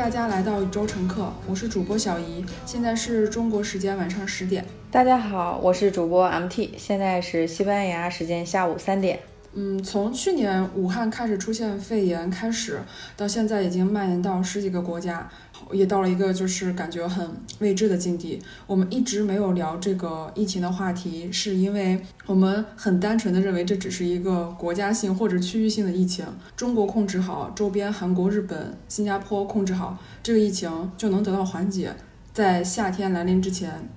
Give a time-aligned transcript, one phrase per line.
[0.00, 4.64] 大家来到宇宙乘客，我是主播小怡，现在是中国时间晚上十点。
[4.90, 9.20] 大家好，我是主播 MT，现在是西班牙时间下午三点。
[9.52, 12.80] 嗯，从去年武汉开始出现肺炎开始，
[13.14, 15.30] 到现在已经蔓延到十几个国家，
[15.72, 17.28] 也到了一个就是感觉很
[17.58, 18.40] 未知的境地。
[18.66, 26.24] 我们一直没有聊这个疫情的话题，是因为我们很单纯的认为这只是一个国家性或者区域性的疫情，
[26.56, 31.94] 中国控制好，周边韩国、日本、新加坡控制好，这个疫情就能得到缓解，
[32.32, 33.88] 在夏天来临之前。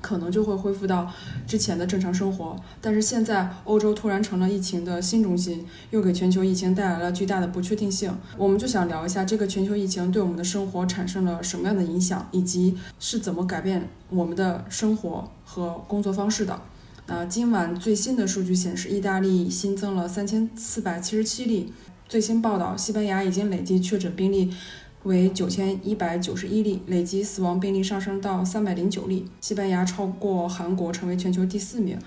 [0.00, 1.10] 可能就会恢复到
[1.46, 8.12] 之前的正常生活，但是现在欧洲突然成了疫情的新中心，又给全球疫情带来了巨大的不确定性。
[8.36, 16.60] 我们就想聊一下这个全球疫情对我们的生活产生了什么样的影响，以及是怎么改变我们的生活和工作方式的。
[17.06, 21.72] 那今晚最新的数据显示，意大利新增了三千四百七十七例。
[22.08, 24.52] 最新报道，西班牙已经累计确诊病例。
[25.04, 29.26] 为九千一百九十一例，累计死亡病例上升到三百零九例。
[29.40, 31.98] 西班牙超过韩国，成为全球第四名。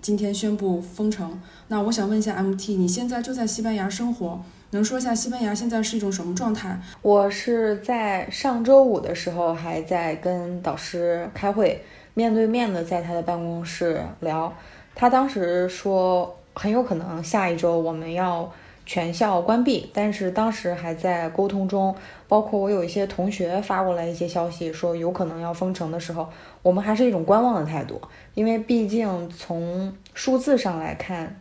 [0.00, 1.38] 今天宣布封城。
[1.68, 6.80] 那我想问一下，MT，你现在就在西班牙生活，能说一下西班牙现在是一种什么状态？
[7.02, 11.82] 我是在上周五的时候还在跟导师开会，
[12.14, 14.50] 面对面的在他的办公室聊。
[14.94, 18.50] 他当时说，很有可能下一周我们要。
[18.90, 21.94] 全校关闭，但是当时还在沟通中，
[22.26, 26.28] 包括我有一些同学发过来一些消息，说有可能要封城的时候，
[26.60, 28.02] 我们还是一种观望的态度，
[28.34, 31.40] 因为毕竟从数字上来看，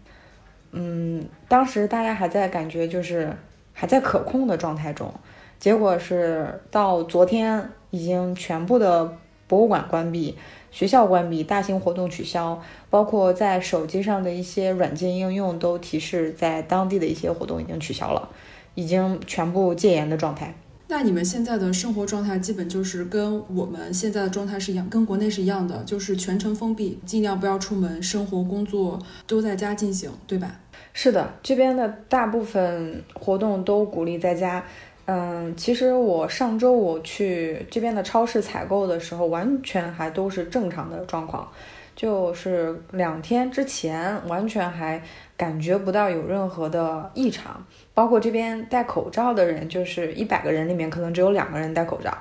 [0.73, 3.35] 嗯，当时大家还在感觉就是
[3.73, 5.11] 还在可控的状态中，
[5.57, 9.11] 结果是到昨天已经全部的
[9.47, 10.37] 博物馆关闭。
[10.71, 18.29] 学校关闭，大型活动取消，包括在手机上的一些软件应用都提示，在当地的一些活动已经取消了，
[18.75, 20.53] 已经全部戒严的状态。
[20.91, 30.59] 那你们现在的生活状态基本就是跟我们现在的状态是一样，跟国内是一样的，就是全程封闭，尽量不要出门，生活工作都在家进行，对吧？
[30.91, 34.65] 是的，这边的大部分活动都鼓励在家。
[35.11, 41.51] 嗯，其实我上周我去这边的超市采购的时候，完全还都是正常的状况，
[41.95, 45.01] 就是两天之前完全还
[45.35, 47.65] 感觉不到有任何的异常。
[47.95, 52.15] 包括这边戴口罩的人，就是一百个人里面可能只有两个人戴口罩。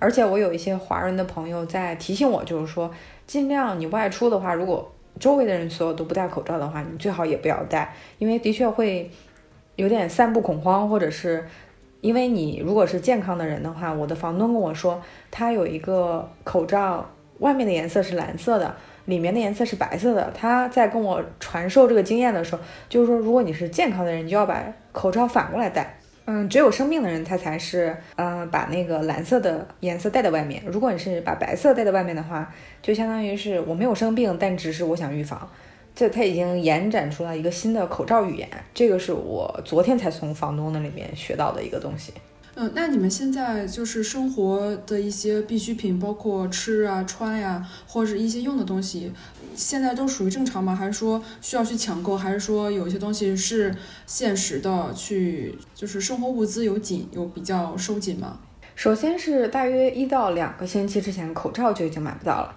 [0.00, 2.90] 而且我有一些华人的朋友在提醒我，就是说
[3.24, 9.08] 尽量你外出的话，如果周围的人所有都不戴口罩的话，你最好也不要戴，因为的确会
[9.76, 11.46] 有点散布恐慌，或者是。
[12.02, 17.08] 因为你如果是健康的人的话，我的房东跟我说，他有一个口罩，
[17.38, 18.74] 外面的颜色是蓝色的，
[19.04, 20.30] 里面的颜色是白色的。
[20.36, 24.60] 他在跟我传授这个经验的时候，就是说，如果你是健康的人，你就要把
[24.90, 25.96] 口罩反过来戴。
[26.24, 30.60] 嗯，只有生病的人，他才是，嗯，把那个蓝色的颜色戴在外面。
[30.66, 32.52] 如果你是把白色戴在外面的话，
[32.82, 35.48] 就相当于是我没有生病，但只是我想预防。
[35.94, 42.12] 这他已经延展出来一个新的口罩语言，这个是我昨天才从房东那里面学到的一个东西。
[42.54, 49.10] 嗯，那你们现在就是生活的一些必需品，包括吃啊、穿呀，或者是一些用的东西，
[49.54, 50.76] 现在都属于正常吗？
[50.76, 52.14] 还是说需要去抢购？
[52.14, 53.74] 还是说有一些东西是
[54.06, 58.38] 现实的去，就是生活物资有紧，有比较收紧吗？
[58.74, 62.54] 首先是大约一到两个星期之前，口罩就已经买不到了。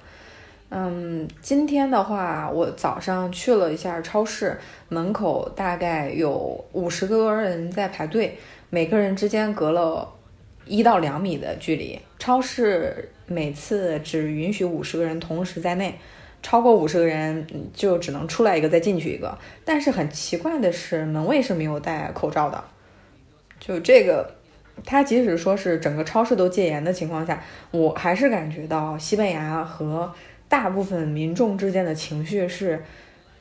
[0.70, 4.60] 嗯，今天的话，我早上去了一下超市，
[4.90, 8.38] 门口大概有五十多人在排队，
[8.72, 10.12] 每个人之间隔了
[10.66, 11.98] 一到两米的距离。
[12.18, 15.98] 超市每次只允许五十个人同时在内，
[16.42, 19.38] 超过五十个人就只能出来一个再进去一个。
[19.64, 22.62] 但是很奇怪的是，门卫是没有戴口罩的。
[23.60, 24.30] 就这个，
[24.84, 27.42] 他即使说是整个超市都戒严的情况下，
[27.72, 30.12] 我还是感觉到西班牙和。
[30.56, 32.82] 大部分民众之间的情绪是，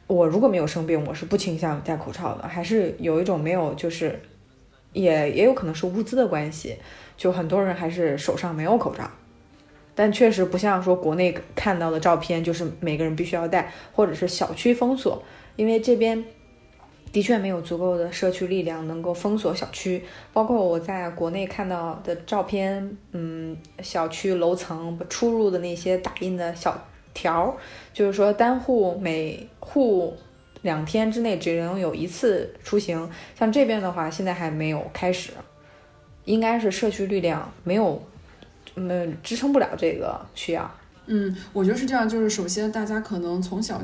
[0.09, 4.21] 我如果没有生病，我是不倾向戴口罩的，还是有一种没有，就是
[4.93, 6.77] 也也有可能是物资的关系，
[7.17, 9.09] 就很多人还是手上没有口罩，
[9.95, 15.23] 但确实不像说国内看到的照片，就是每个人必须要戴，或者是小区封锁，
[15.55, 16.23] 因为这边
[17.13, 20.03] 的确没有足够的社区力量能够封锁小区，
[20.33, 26.89] 包括我在国内看到的照片，嗯，小区楼层出入的那些打印的小。
[27.15, 27.57] 条
[27.93, 30.15] 就是说，单户每户
[30.63, 33.09] 两天之内只能有一次出行。
[33.39, 35.31] 像这边的话，现在还没有开始，
[36.25, 38.03] 应该是社区力量没有
[38.75, 40.71] 嗯支撑不了这个需要。
[41.07, 43.81] 嗯，我觉得是这样，就是首先大家可能从小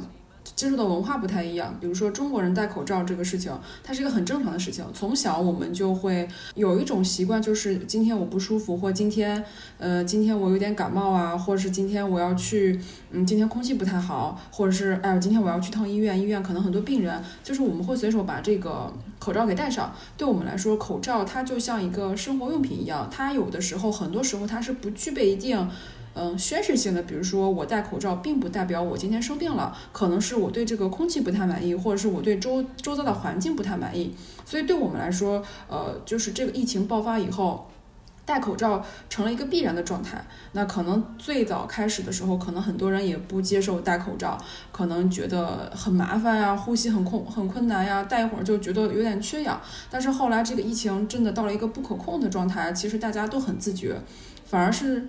[0.61, 3.51] 接触的文化不太一样，比如说中国人戴口罩这个事情，
[3.83, 9.43] 它是一个很正常的事情，从小我们就会有一种习惯，就是今天我不舒服，或今天
[9.79, 12.79] 呃今天我有点感冒啊，或者是今天我要去，
[13.11, 19.91] 嗯今天空气不太好，或者是哎呦今天我要去趟医院，医院可能很多病人，就是我们会随手把这个口罩给戴上。
[20.19, 25.67] 对我们来说，口罩它就像一个生活用品一样，它有的时候很多时候它是不具备一定。
[26.13, 34.15] 嗯，宣示性的，比如说我戴口罩，并不代表我今天生病了，可能是我对这个空气不太满意，或者是我对周周遭的环境不太满意。
[34.45, 37.71] 所以对我们来说，呃，就是这个疫情爆发以后，
[38.27, 40.25] 戴口罩成了一个必然的状态。
[40.53, 44.37] 那可能最早开始的时候，可能很多人也不接受戴口罩，
[44.73, 49.61] 可能觉得很麻烦呀，呼吸很困很困难呀，戴一会儿就觉得有点缺氧。
[49.89, 53.97] 但是后来这个疫情真的到了一个不可控的状态，其实大家都很自觉，
[54.45, 55.09] 反而是。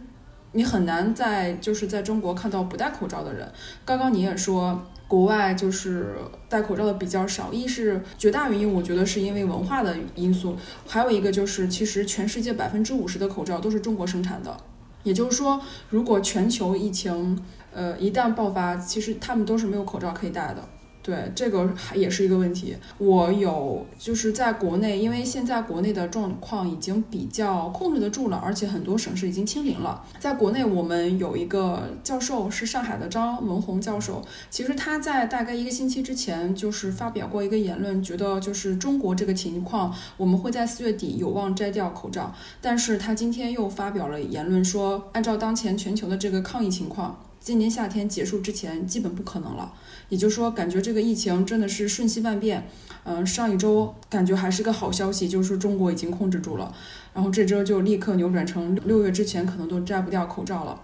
[0.53, 3.50] 你很难在就是在中国看到不戴口罩的人。
[3.86, 6.15] 刚刚你也说，国外就是
[6.50, 10.57] 戴口罩的比较少，一是绝大原因，我觉得是因为文化的因素，
[10.88, 14.56] 还有一个就是其实全世界百分之五十的口罩都是中国生产的。
[15.03, 15.59] 也就是说，
[15.89, 17.42] 如果全球疫情
[17.74, 20.63] 呃一旦爆发，其实他们都是没有口罩可以戴的。
[21.03, 22.75] 对，这个还也是一个问题。
[23.00, 30.06] 我有就是在国内，因为现在国内的状况已经比较控制得住了，而且很多省市已经清零了。
[30.19, 42.31] 在国内，我们有一个教授是上海的张文宏教授，其实他在大概一个星期之前就是发表过一个言论，觉得就是中国这个情况，我们会在四月底有望摘掉口罩。
[42.62, 49.74] 但是他今天又发表了言论说，按照当前全球的这个抗疫情况，今年夏天结束之前基本不可能了。
[50.12, 52.68] 也就是说，感觉这个疫情真的是瞬息万变。
[53.06, 56.75] 嗯，上一周感觉还是个好消息，就是中国已经控制住了，
[57.13, 60.80] 然后这周就立刻扭转成六月之前可能都摘不掉口罩了。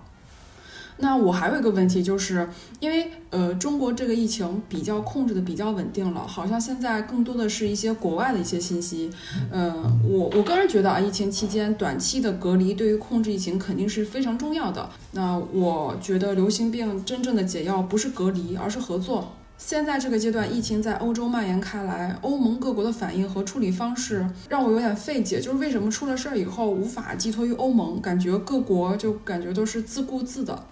[1.00, 2.50] 那我还有一个问题，就是
[2.80, 9.10] 因为呃，中国这个疫情比较控制的比较稳定了，好像现在更多的是一些国外的一些信息。
[9.52, 14.90] 嗯，我我个人觉得啊，疫情期间短期的隔离对于控制疫情肯定是非常重要的。
[15.12, 19.34] 那我觉得流行病真正的解药不是隔离，而是合作。
[19.60, 30.64] 现在这个阶段，疫情在欧洲蔓延开来，欧盟各国的反应和处理方式让我有点费解，就是为什么出了事儿以后无法寄托于欧盟，感觉各国就感觉都是自顾自的。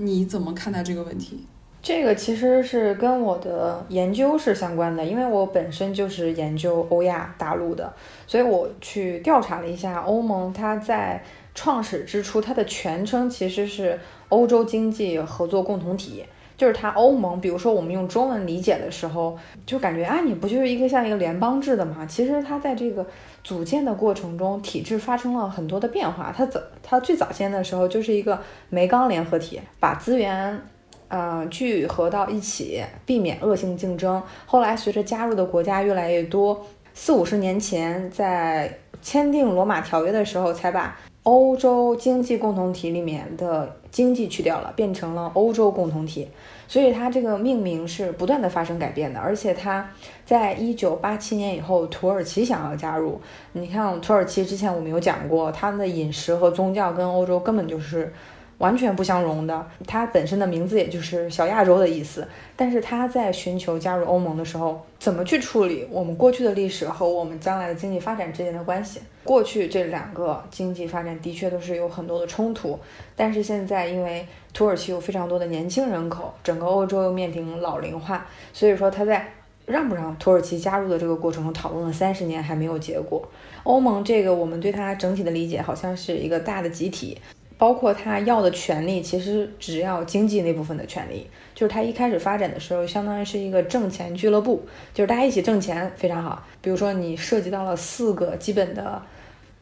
[0.00, 1.46] 你怎么看待这个问题？
[1.82, 7.92] 这个其实是跟我的研究是相关的，因为我本身就是研究欧亚大陆的，
[8.26, 11.22] 所以我去调查了一下欧盟，它在
[11.54, 13.98] 创始之初，它的全称其实是
[14.28, 16.24] 欧洲经济合作共同体。
[16.60, 19.34] 就是它欧盟，比如说我们用中文理解的时候，
[19.64, 22.04] 就感觉啊，你不就是一个像一个联邦制的嘛？
[22.04, 23.06] 其实它在这个
[23.42, 26.30] 组建的过程中，体制发生了很多的变化。
[26.36, 30.60] 它早，它最早先的时候就是一个煤钢联合体，把资源，
[31.08, 34.22] 呃，聚合到一起，避免恶性竞争。
[34.44, 38.70] 后来随着加入的国家越来越多，四五十年前在
[39.00, 46.28] 签订罗马条约的时候，才把欧洲经济共同体里面的经济去掉了，变成了欧洲共同体。
[46.68, 49.90] 所以它这个命名是不断的发生改变的，而且它
[50.24, 53.20] 在一九八七年以后，土耳其想要加入。
[53.52, 58.12] 你看，土耳其之前我们有讲过，他们的饮食和宗教跟欧洲根本就是
[58.60, 59.66] 完全不相容的。
[59.86, 69.00] 它本身的名字也就是小亚洲的意思，但是它在寻求加入欧盟的时候，怎么去处理我们过去的历史和我们将来的经济发展之间的关系？
[69.24, 72.78] 过去这两个经济发展的确都是有很多的冲突，
[73.16, 79.26] 但是现在因为土耳其有非常多的年轻人口，整个欧洲又面临老龄化，所以说它在
[79.66, 83.22] 让不让土耳其加入的这个过程中讨论了三十年还没有结果。
[83.62, 87.16] 欧盟这个我们对它整体的理解好像是一个大的集体，
[87.60, 94.64] 包括他要的权利其实只要经济那部分的权利，就是他一开始发展的时候相当于是一个挣钱俱乐部，
[94.94, 96.42] 就是大家一起挣钱非常好。
[96.62, 99.02] 比如说你涉及到了四个基本的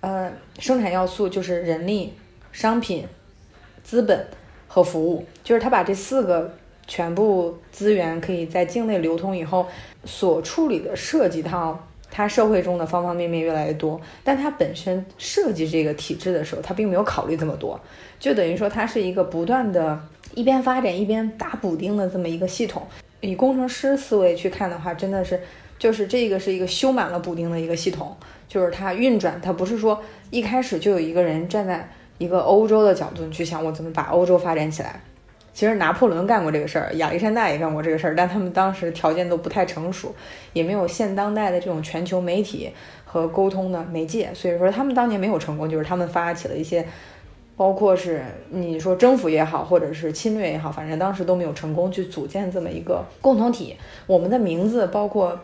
[0.01, 2.15] 呃生产要素，就是人力、
[2.53, 3.07] 商品、
[3.83, 4.27] 资本。
[4.71, 6.55] 和服务，就是他把这四个
[6.87, 9.67] 全部资源可以在境内流通以后，
[10.05, 17.81] 所处理的涉及到他社会中的方方面面越来越多，但他本身设计这个体制的时候，他并没有考虑这么多，
[18.19, 20.01] 就等于说它是一个不断的
[20.35, 22.83] 一边发展一边打补丁的这么一个系统。
[23.21, 25.41] 以工程师思维去看的话，真的是
[25.79, 28.17] 就是这个是一个修满了补丁的一个系统，
[28.49, 31.89] 就是它运转，它不是说一开始就有一个人站在。
[32.19, 35.01] 一个欧洲的角度去想，我怎么把欧洲发展起来？
[35.59, 40.15] 其实拿破仑干过这个事儿，亚历山大也干过这个事儿，但他们当时条件都不太成熟，
[40.53, 42.71] 也没有现当代的这种全球媒体
[43.05, 46.87] 和沟通的媒介，所以说他们当年没有成功，就是他们发起了一些
[47.57, 53.75] 包括是你说征服也好，或者是侵略也好，反正当时都没有成功去组建这么一个共同体。
[54.07, 55.41] 我们的名字包括，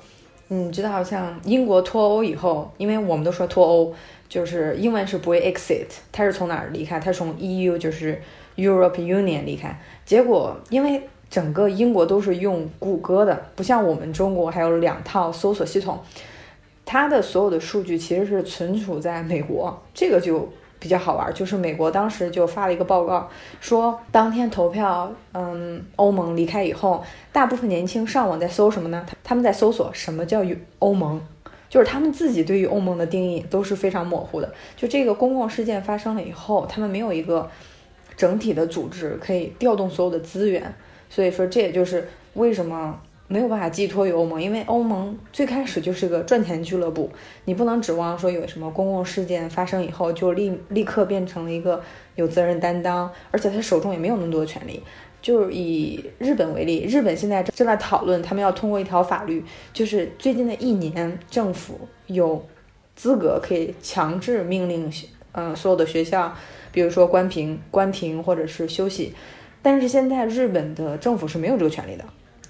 [0.46, 3.92] 你知道像英国脱欧以后，因为我们都说脱欧，
[4.28, 7.00] 就是英文是 Brexit，它是从哪儿离开？
[7.00, 8.22] 它是从 EU 就是
[8.56, 9.78] Europe Union 离开。
[10.04, 15.98] 结果因为整个英国都是用谷歌的，不像我们中国还有两套搜索系统，
[16.84, 21.32] 它的所有的数据其实是存储在美国，这个就比较好玩。
[21.34, 23.28] 就是美国当时就发了一个报告，
[23.60, 29.04] 说当天投票，嗯，欧盟离开以后，大部分年轻上网在搜什么呢？
[29.08, 30.44] 他他们在搜索什么叫
[30.78, 31.20] 欧盟，
[31.68, 34.54] 就是他们自己对于欧盟的定义都是非常模糊的。
[34.76, 37.50] 就这个公共事件发生了以后，他们没有一个
[38.16, 40.74] 整体的组织可以调动所有的资源。
[41.10, 47.10] 所以说，这也就是为什么没有办法寄托于欧盟，因为欧盟最开始就是个赚钱俱乐部，
[47.44, 51.82] 你不能指望说有什么公共事件发生以后就立立刻变成了一个
[52.16, 54.82] 有责任担当，而且他手中也没有那么多的权利。
[55.22, 59.42] 就是以日本为例，日本现在正在讨论，他们要通过一条法律，
[59.72, 62.44] 就是最近的一年，政府有
[62.94, 64.92] 资格可以强制命令，
[65.32, 66.36] 嗯，所有的学校，
[66.74, 69.14] 比如说关停、关停或者是休息。
[69.62, 72.04] 但是现在日本的政府是没有这个权利的，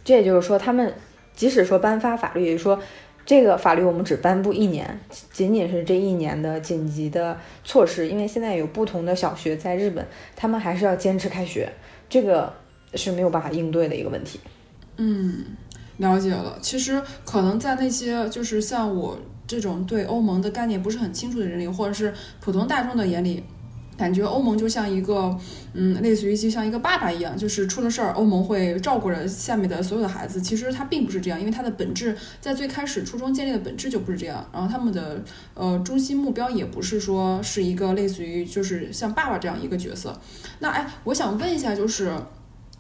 [0.04, 0.93] 这也就是说，他们
[1.33, 2.76] 即使说颁发法律，也是说
[3.25, 4.99] 这个法律我们只颁布一年，
[5.33, 10.04] 仅仅是这一年的紧急的措施，因为现在有不同的小学在日本，
[10.35, 11.73] 他们还是要坚持开学，
[12.09, 12.52] 这个
[12.95, 14.40] 是没有办法应对的一个问题。
[14.97, 15.45] 嗯，
[15.99, 16.59] 了解了。
[16.61, 19.16] 其实可能在那些就是像我
[19.47, 23.45] 这种对欧盟的概念不是很清楚的人里，或者是普通大众的眼里。
[23.97, 25.37] 感觉欧盟就像一个，
[25.73, 30.41] 嗯，类似于就像一个爸爸一样，就是出了事儿，欧盟会照顾着下面的所有的孩子。
[30.41, 34.47] 其实它并不是这样，因为它的本质在最开始初衷建立的本质就不是这样。
[34.53, 35.23] 然后他们的
[35.55, 40.19] 呃中心目标也不是说是一个类似于就是像爸爸这样一个角色。
[40.59, 42.13] 那哎，我想问一下，就是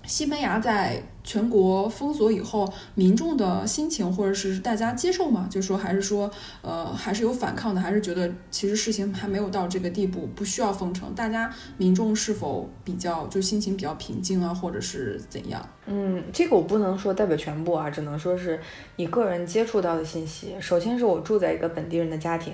[0.06, 1.02] 西班牙在。
[1.26, 5.48] 全国封锁以后，民众的心情或者是大家接受吗？
[5.50, 6.30] 就说还是说，
[6.60, 11.14] 呃，还是有反抗的，还是觉得其实事情还没有到这个地步，不需要封城。
[11.14, 15.66] 大家民众是否比较就心情比较平静啊，或者是怎样？
[15.86, 18.60] 嗯，这个我不能说代表全部啊，只能说是
[18.96, 20.54] 以个人接触到的信息。
[20.60, 22.52] 首先是我住在一个本地人的家庭，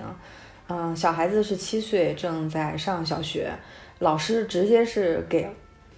[0.68, 3.52] 嗯，小孩子是七岁，正在上小学，
[3.98, 5.50] 老师直接是给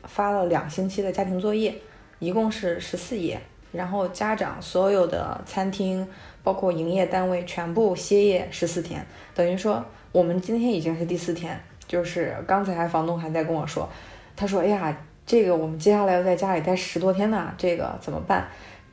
[0.04, 1.74] 发了两星期的家庭作业。
[2.18, 3.40] 一共是十四页，
[3.72, 6.06] 然后家长所有的餐厅，
[6.44, 9.04] 包括营业单位全部歇业十四天，
[9.34, 11.60] 等于说我们今天已经是第四天。
[11.88, 13.88] 就是刚才房东还在跟我说，
[14.36, 18.46] 他说：“哎呀，这个我们接下来要在家里待十多天呢，这个怎么办？”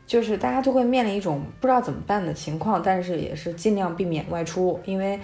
[0.08, 5.20] 就是大家都会面临一种不知道怎么办的情况，但是也是尽量避免外出，因为。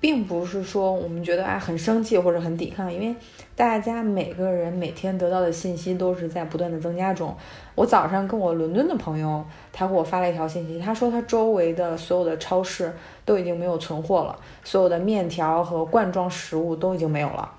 [0.00, 3.14] 并不是说我们觉得啊很生气或者很抵抗，因为
[3.54, 7.36] 大家每个人每天得到的信息都是在不断的增加中。
[7.74, 12.90] 我早上跟我伦敦的朋友，他给我发了一条信息，他说他周围的所有的超市
[13.26, 17.52] 都已经没有存货了，所有的面条和罐装食物都已经没有了。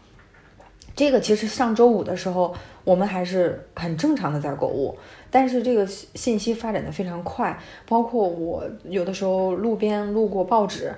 [0.96, 4.98] 这个其实上周五的时候我们还是很正常的在购物，
[5.30, 7.58] 但是这个信息发展的非常快，
[7.88, 10.92] 包括我有的时候路边路过报纸。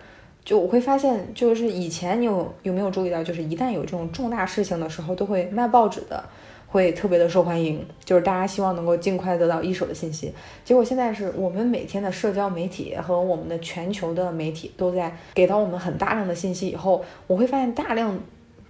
[0.45, 6.21] 就我会发现，就是以前你有有没有注意到，就是一旦有这种重大事情的时候，都会卖报纸的，
[6.67, 10.33] 会特别的受欢迎，就是大家希望能够尽快得到一手的信息。
[10.65, 18.19] 结果现在是我们每天的社交媒体和我们的全球的媒体都在给到我们很大量的信息以后，我会发现大量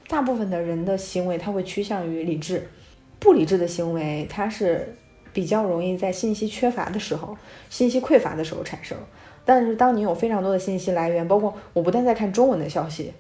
[0.08, 2.70] 大部分的人的行为，他会趋向于理智，
[3.20, 4.96] 不理智的行为，它是
[5.34, 7.36] 比较容易在信息缺乏的时候、
[7.70, 8.96] 信息匮乏的时候产生。
[9.45, 13.12] 但是，当你有非常多的信息来源，包括我不但在看中文的消息，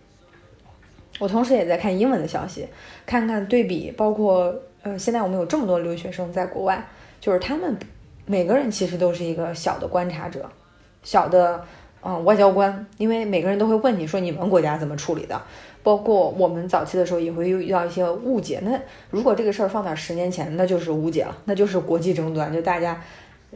[1.19, 2.65] 我同时也在看英文的消息，
[3.05, 6.87] 看看对比，包括呃，现在我们有这么多留学生在国外，
[7.19, 7.77] 就是他们
[8.25, 10.49] 每个人其实都是一个小的观察者，
[11.03, 11.65] 小的
[12.01, 15.41] 嗯外交官，因为每个人都会问你说你们国家怎么处理的，
[15.83, 18.61] 包括我们早期的时候也会遇到一些误解。
[18.63, 23.01] 那如果这个事儿放到十年前，那就是误解了，那就是国际争端，就大家。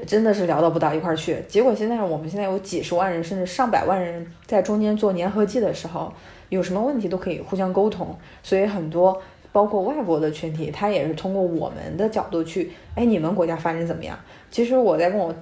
[0.05, 6.13] 真的是聊到不到一块儿去，结果现在我们现在有几十万人，甚至上百万人在中间做粘合剂的时候，
[6.49, 8.15] 有什么问题都可以互相沟通。
[8.43, 14.17] 所以很多包括外国的群体，他也是通过我们的角度去，哎，你们国家发展怎么样？
[14.51, 15.33] 其实我在跟我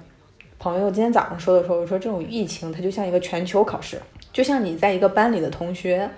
[0.58, 4.00] 朋友今天早上说的时候，我说这种疫情它就像一个全球考试，
[4.32, 6.08] 就像你在一个班里的同学。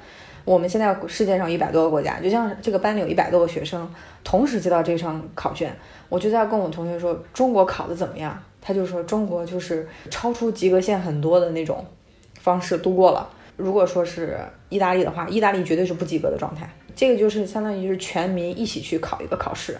[0.48, 3.86] 我们现在世界上一百多个国家，就像这个班里有一百多个学生，
[4.24, 5.70] 同时接到这场考卷，
[6.08, 8.42] 我就在跟我同学说中国考的怎么样？
[8.58, 11.84] 他就说中国就是超出及格线很多的那种
[12.40, 13.28] 方式度过了。
[13.58, 14.38] 如果说是
[14.70, 16.66] 意大利的话，意大利绝对是不及格的状态。
[16.96, 19.76] 这个就是相当于是全民一起去考一个考试，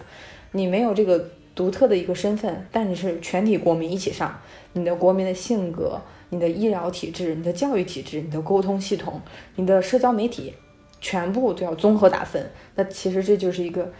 [0.51, 1.19] 你没有这个
[1.55, 4.39] 独特的一个身份，但你是全体国民一起上，
[4.73, 5.99] 你的国民的性格、
[6.29, 9.21] 你的医疗体制、你的教育体制、你的沟通系统、
[9.55, 10.53] 你的社交媒体，
[11.01, 12.49] 全部都要综合打分。
[12.75, 13.91] 那其实这就是一个，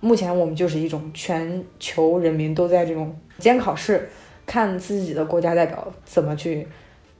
[0.00, 4.08] 目前我们就是一种全球人民都在这种监考试，
[4.44, 6.66] 看自己的国家代表怎么去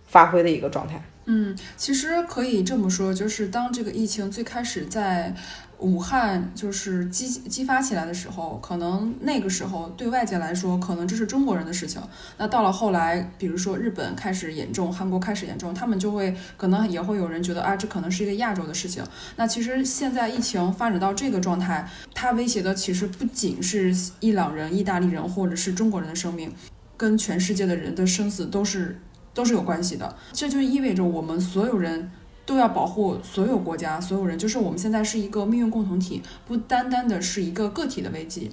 [0.07, 1.03] 发挥的一个状态。
[1.27, 5.35] 嗯，其实可以这么说，就是当这个疫情最开始在
[5.79, 12.03] 武汉就是激激发起来的时候，可能那个时候对外界来说，可能这是中国人的事情。
[12.37, 19.05] 那到了后来，比如说日本开始严重，韩国开始严重，他们就会可能也会有人觉得啊，这可能是一个亚洲的事情。
[19.37, 26.53] 那其实现在疫情发展到这个状态，它威胁的其实不仅是伊朗人、意大利人或者是中国人的生命，
[26.97, 29.01] 跟全世界的人的生死都是。
[29.35, 32.11] 都是有关系的，这就意味着我们所有人
[32.49, 38.51] 都要保护所有国家、所有人，就是我们现在是一个命运共同体，不单单的是一个个体的危机。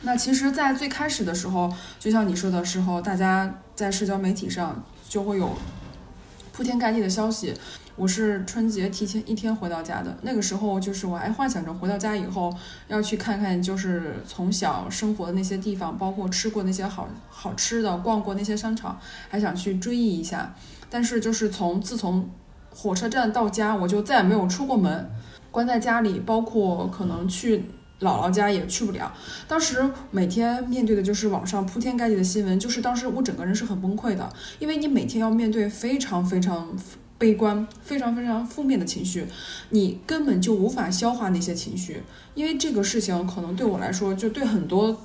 [0.00, 1.70] 那其实，在最开始的时候，
[2.00, 5.50] 就像你说的时候，大家在社交媒体上就会有
[6.54, 7.52] 铺天盖地的消息。
[7.96, 12.50] 我是春节提前一天回到家的，那个时候就是我还幻想着回到家以后
[12.86, 20.54] 要去看看，就是从小生活的那些地方，包括吃过那些好好吃的，逛过那些商场，还想去追忆一下。
[20.88, 22.26] 但是就是从自从
[22.80, 25.10] 火车站到家，我就再也没有出过门，
[25.50, 27.64] 关在家里，包括可能去
[27.98, 29.12] 姥姥家也去不了。
[29.48, 36.68] 当时每天面对的就是网上铺天盖地的新闻，就是当时我整个人是很崩溃的，因为你每天要面对非常非常。
[37.20, 39.26] 悲观，非常非常负面的情绪，
[39.70, 42.00] 你根本就无法消化那些情绪，
[42.34, 44.96] 因为这个事情可能对我来说，就对很多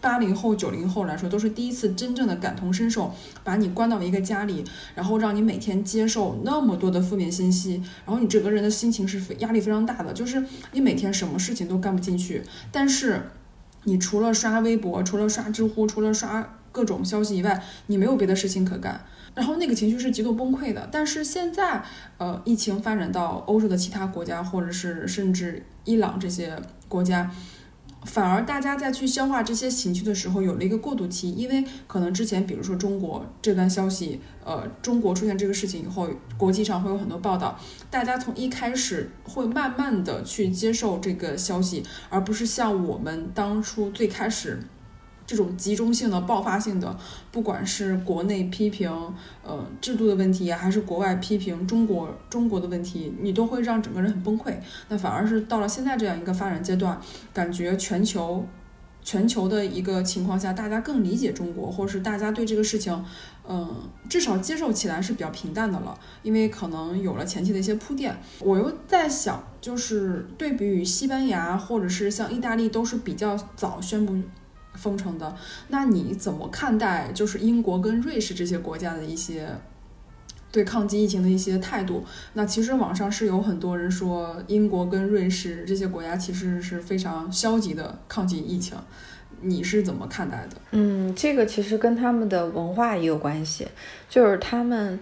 [0.00, 3.12] 八零后、九零后来说，都是第一次真正的感同身受，
[3.44, 13.30] 把你关到一个家里，然后让你每天接受那么多的负面信息，然后你整个人的心情是非压力非常大的，就是你每天什么事情都干不进去，但是
[13.84, 19.04] 你除了刷微博、除了刷知乎、除了刷各种消息以外，你没有别的事情可干。
[19.32, 21.80] 然后那个情绪是极度崩溃的，但是现在，
[22.18, 26.56] 呃，疫情发展到欧洲的其他国家，或者是甚至伊朗这些
[26.88, 27.30] 国家，
[28.04, 36.08] 反而大家在去消化这些情绪的时候有了一个过渡期，因为可能之前，比如说中国这段消息，呃，中国出现这个事情以后，
[36.38, 37.58] 国际上会有很多报道，
[37.90, 44.58] 大家从一开始会慢慢的去接受这个消息，而不是像我们当初最开始。
[45.30, 46.98] 这种集中性的、爆发性的，
[47.30, 48.90] 不管是国内批评
[49.44, 54.52] 呃制度的问题，还是国外批评中国中国的问题，你都会让整个人很崩溃。
[54.88, 57.00] 那反而是到了现在这样一个发展阶段，
[57.32, 58.44] 感觉全球
[59.04, 63.04] 全球的一个情况下，大家更理解中国，或是大家对这个事情，
[63.48, 68.20] 嗯，至少接受起来是比较平淡的了，因为可能有了前期的一些铺垫。
[68.40, 74.20] 我又在想，就是对比于西班牙或者是像意大利，都是比较早宣布。
[74.80, 75.36] 封城的，
[75.68, 79.46] 那你怎么看待就是英国跟瑞士这些国家的一些
[80.50, 82.02] 对抗击疫情的一些态度？
[82.32, 88.76] 那其实网上是有很多人说英国跟瑞士这些国家其实是非常消极的抗击疫情，
[89.42, 90.56] 你是怎么看待的？
[90.70, 93.68] 嗯，这个其实跟他们的文化也有关系，
[94.08, 94.98] 就是他们，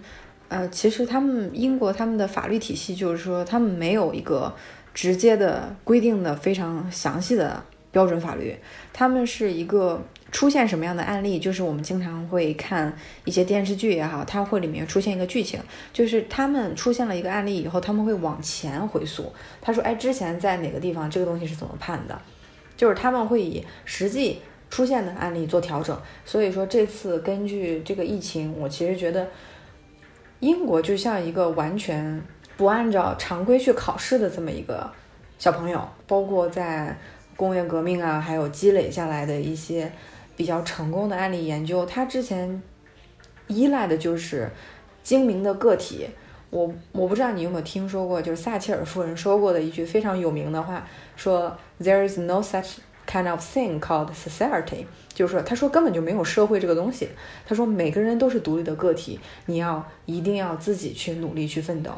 [0.49, 4.53] 呃，其实他们英国他们的法律体系就是说他们没有一个
[4.93, 7.63] 直接的规定的非常详细的。
[7.91, 8.55] 标准法律，
[8.93, 9.99] 他们是一个
[10.31, 15.59] 出现什么样的案例，就是我们经常会看一些电视剧也好，它会里面出现一个剧情，
[15.91, 22.21] 就是他们出现了一个案例以后，他们会往前回溯，他说，哎，之前在哪个地方这个东西是怎么判的，
[22.77, 25.99] 就是他们会以实际出现的案例做调整。
[26.23, 29.27] 所以说这次根据这个疫情，我其实觉得
[30.41, 32.21] 英国就像一个完全
[32.55, 34.91] 不按照常规去考试的这么一个
[35.39, 36.95] 小朋友，包括在。
[37.39, 39.89] 工业革命啊，还有积累下来的一些
[40.35, 42.61] 比较成功的案例研究，它之前
[43.47, 44.51] 依赖的就是
[45.01, 46.05] 精明的个体。
[46.49, 57.07] 我我不知道你有没有听说过，就是撒切尔夫人说过的一句非常有名的话，说 There is no such kind of thing called society，就是说，他说根本就没有社会这个东西。
[57.47, 61.91] 他说每个人都是独立的个体，你要一定要自己去努力去奋斗。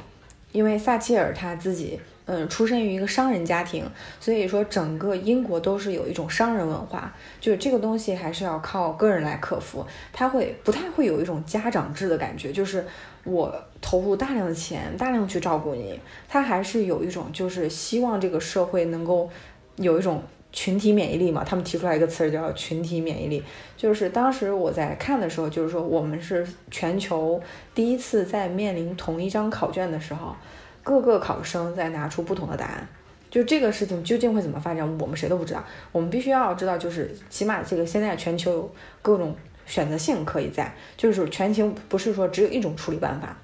[0.52, 2.00] 因为撒切尔他自己。
[2.26, 3.84] 嗯，出生于一个商人家庭，
[4.20, 9.86] 所以说整个英国都是有一种商人文化，就是这个东西还是要靠个人来克服。
[10.14, 12.86] 他会不太会有一种家长制的感觉，就是
[13.24, 16.00] 我投入大量的钱，大量去照顾你。
[16.30, 19.30] 他还是有一种就是希望这个社会能够
[19.78, 23.44] 有一种群体免疫力嘛，他们提出来一个词儿叫群体免疫力，
[23.76, 27.42] 就是当时我在看的时候，就是说我们是全球
[27.74, 30.36] 第一次在面临同一张考卷的时候，
[30.84, 32.88] 各个考生在拿出不同的答案。
[33.30, 35.64] 就这个事情究竟会怎么发展，我们谁都不知道。
[35.94, 38.70] 我们必须要知道，就是起码这个现在全球
[39.02, 39.34] 各种
[39.66, 43.38] 选择性可以在，就是全球不是说只有一种处理办法。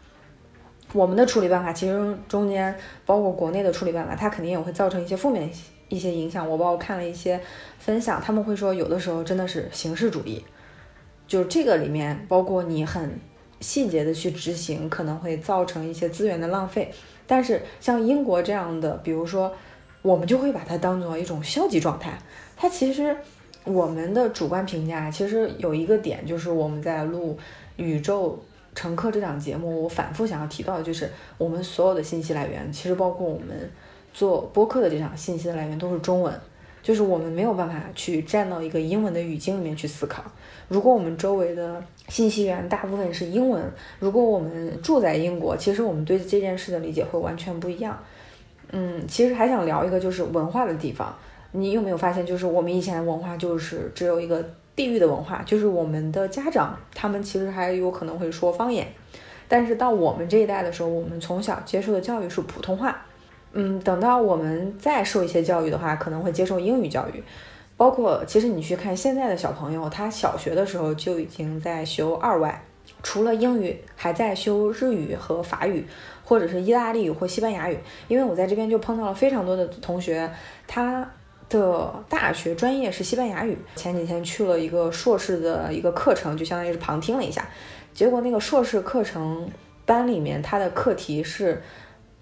[0.91, 5.49] 我们的处理办法其实中间包括国内的处理办法，它肯定也会造成一些负面
[5.87, 6.49] 一些影响。
[6.49, 7.39] 我包括看了一些
[7.79, 10.43] 分享，他们会说有的时候真的是形式主义，
[11.27, 13.17] 就是这个里面包括你很
[13.61, 16.91] 细节的去执行，可能会造成一些资源的浪费。
[17.27, 19.53] 但是像英国这样的，比如说。
[20.03, 22.17] 我们就会把它当做一种消极状态。
[22.55, 23.13] 它其实
[23.65, 27.33] 我们的主观评价，其实有一个点，就是我们在录
[27.75, 28.39] 《宇宙
[28.73, 33.69] 乘客》这档节目，我反复想要提到的就是，我们所有的信息来源，其实包括我们
[34.13, 36.33] 做播客的这场信息的来源都是中文，
[36.81, 40.23] 就是我们没有办法去站到一个英文的语境里面去思考。
[40.67, 43.63] 如果我们周围的信息源大部分是英文，
[43.99, 47.97] 如果我们住在英国，其实我们对这件事的理解会完全不一样。
[48.71, 51.15] 嗯，其实还想聊一个就是文化的地方。
[51.51, 54.43] 你有没有发现，就是我们以前文化就是只有一个
[54.75, 58.85] 地域的文化，就是我们的家长他们其实还有可能会说方言，
[59.47, 63.05] 但是到我们这一代的时候，我们从小接受的教育是普通话。
[63.53, 67.23] 嗯，等到我们再受一些教育的话，可能会接受英语教育。
[67.75, 72.63] 包括其实你去看现在的小朋友，他小学的时候就已经在修二外，
[73.03, 75.85] 除了英语，还在修日语和法语。
[76.27, 77.79] 或者是意大利语或西班牙语，
[78.09, 80.29] 因为我在这边就碰到了非常多的同学，
[80.67, 81.09] 他
[81.47, 83.57] 的大学专业是西班牙语。
[83.77, 87.47] 前几天去了一个硕士的一个课程，就相当于是旁听了一下，
[87.93, 89.49] 结果那个硕士课程
[89.85, 91.63] 班里面，他的课题是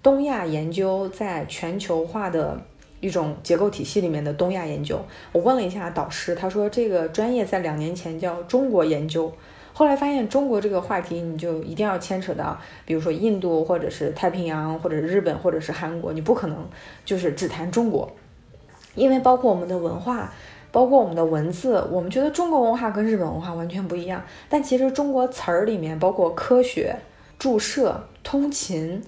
[0.06, 2.56] 东亚研究在全球化的
[3.00, 5.04] 一种结构体系里面的东亚研究。
[5.32, 9.32] 我问了一下导师，他说这个专业在两年前叫中国研究。
[9.72, 16.64] 后来发现中国这个话题，你就一定要牵扯到，比如说印度，或者是太平洋，或者日本，或者是韩国，你不可能
[17.04, 18.08] 就是只谈中国，
[18.94, 20.32] 因为包括我们的文化，
[20.70, 26.94] 包括我们的文字，我们觉得中国文化跟日本文化完全不一样，但其实中国词儿里面包括科学、
[27.40, 29.02] 注射、通勤。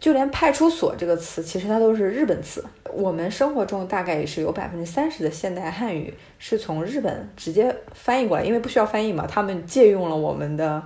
[0.00, 2.64] 就连派出所这个词，其实它都是日本词。
[2.90, 10.82] 我们生活中大概也是有百分之三十的现代汉语是从日本直接翻译过来，因为不需要翻译嘛，他们借用了我们的，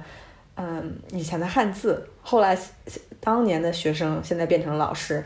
[0.56, 2.04] 嗯，以前的汉字。
[2.20, 2.58] 后来，
[3.20, 5.24] 当年的学生现在变成老师，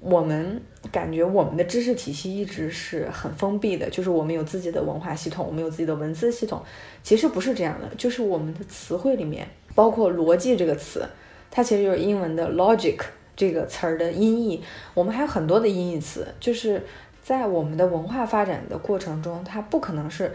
[0.00, 6.60] 我们感觉我们的知识体系一直是很封闭的，就是我们有自己的文化系统，我们有自己的文字系统。
[7.04, 9.46] 其实不是这样的，就是我们的词汇里面，
[9.76, 11.06] 包括逻辑这个词，
[11.50, 12.98] 它其实就是英文的 logic。
[13.38, 14.60] 这个词儿的音译，
[14.94, 16.84] 我们还有很多的音译词，就是
[17.22, 20.34] 在我们的文化发展的过程中，它不可能是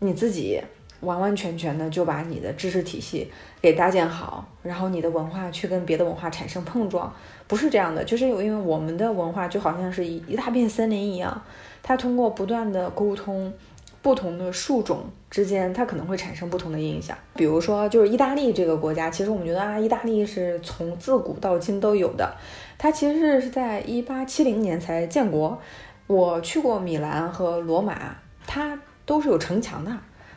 [0.00, 0.60] 你自己
[1.00, 7.14] 完完全全的就把你的知识体系给搭建好，然后你的文化去跟别的文化产生碰撞，
[7.46, 8.02] 不是这样的。
[8.02, 11.42] 就是因为我们的文化就好像是一一大片森林一样，
[11.82, 13.54] 它通过不断的沟通。
[14.02, 17.16] 不同的树种之间，它可能会产生不同的影响。
[17.34, 22.36] 比如说，就是意大利这个国家，其实我们觉得啊，意大利是从自古到今都有的。
[22.76, 25.58] 它其实是在一八七零年才建国。
[26.06, 28.14] 我去过米兰和罗马，
[28.46, 29.90] 它都是有城墙的。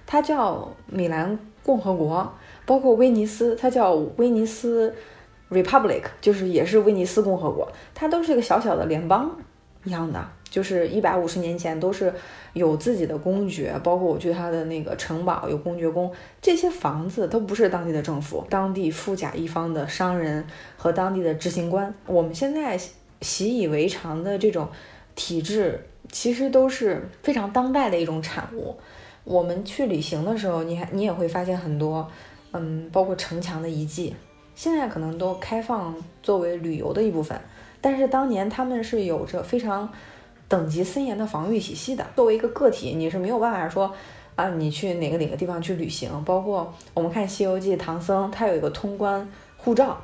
[0.07, 2.33] 它叫米兰共和国，
[2.65, 4.95] 包括威尼斯，它叫威尼斯
[5.49, 7.69] Republic，就是也是威尼斯共和国。
[7.93, 9.29] 它都是一个小小的联邦
[9.83, 10.25] 一样的。
[10.55, 12.13] 就是一百五十年前都是
[12.53, 16.09] 有自己的公爵，包括我去他的那个城堡有公爵宫，
[16.41, 21.93] 这些房子都不是当地的政府，当地富甲一方的商人和当地的执行官。
[22.07, 22.79] 我们现在
[23.19, 24.69] 习以为常的这种
[25.13, 28.77] 体制，其实都是非常当代的一种产物。
[29.25, 32.09] 我们去旅行的时候，你还你也会发现很多，
[32.53, 34.15] 嗯，包括城墙的遗迹，
[34.55, 37.37] 现在可能都开放作为旅游的一部分，
[37.81, 39.91] 但是当年他们是有着非常。
[40.47, 43.91] 等级森严的防御体系的，作为一个个体，你是没有办法说
[44.35, 46.23] 啊，你去哪个哪个地方去旅行。
[46.23, 49.27] 包括我们看《西游记》，唐僧他有一个通关
[49.57, 49.97] 护照，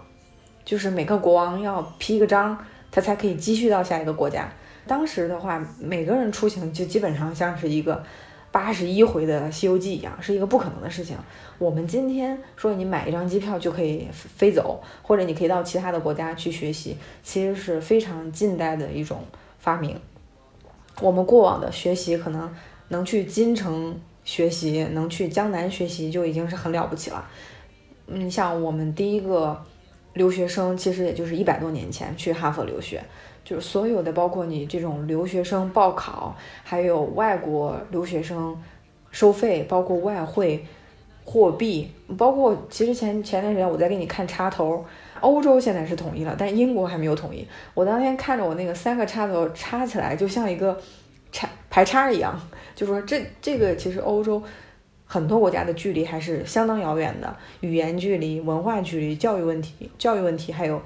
[0.65, 2.57] 就是每个国王要批一个章，
[2.89, 4.51] 他才可以继续到下一个国家。
[4.87, 8.03] 当时的话，每个人出行就基本上像是一个
[8.51, 11.15] 八十一回的《西游记》一样，是一个不可能的事情。
[11.59, 19.23] 我们今天说你买一张机票就可以飞走，或者你可以到其他的国家去学习，其实是非常近代的一种
[19.59, 19.95] 发明。
[20.99, 22.53] 我们过往的学习可能
[22.89, 27.27] 能去京城学习，能去江南学习就已经是很了不起了。
[28.07, 29.63] 你，像我们第一个
[30.13, 33.01] 留学生，其实也就是一百多年前去哈佛留学，
[33.45, 38.61] 就是所有的，包括你这种留学生报考，还有外国留学生
[39.09, 40.65] 收费，包括外汇、
[41.23, 44.83] 货币，包括其实前前段时间我在给你看插头，
[45.21, 47.47] 欧洲现在是统一了，但英国还没有统一。
[47.73, 50.77] 我当天看着我那个三个插头插起来，就像一个
[51.31, 52.37] 插排插一样，
[52.75, 54.43] 就说这这个其实欧洲
[55.05, 60.81] 很多国家的距离还是相当遥远的，语言距离、文化距离、教育问题、教育问题，还有。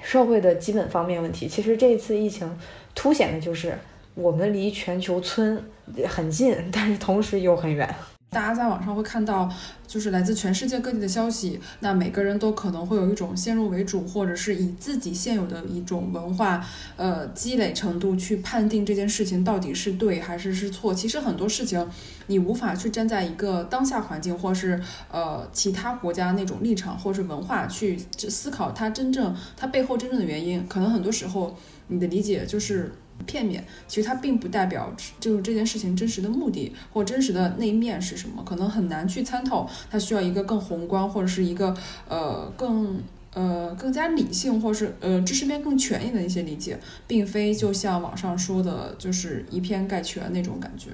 [0.00, 2.48] 社会的基本方面问题，其实这一次疫情
[2.94, 3.76] 凸显的就是
[4.14, 5.60] 我们离全球村
[6.06, 7.92] 很近，但是同时又很远。
[8.30, 9.50] 大家在网上会看到，
[9.86, 11.58] 就是来自全世界各地的消息。
[11.80, 16.62] 那每个人都可能会有一种先入为主，或者是以自己现有的一种文化，
[16.96, 20.92] 呃，积累程度去判定这件事情到底是对还是是错。
[20.92, 21.88] 其实很多事情，
[22.26, 24.78] 你无法去站在一个当下环境，或是
[25.10, 30.66] 呃其他国家那种立场，或是文化去思考它真正它背后真正的原因。
[30.68, 32.92] 可能很多时候你的理解就是。
[33.26, 39.68] 片面，其实它并不代表就是这件事情真实的目的或真实的那一面是什么，可能很难去参透。
[39.90, 41.76] 它需要一个更宏观或者是一个
[42.08, 43.00] 呃更
[43.34, 50.90] 呃更加理性或是呃知识面更全面的一些理解，并非就像网上说的，就是以偏概全那种感觉。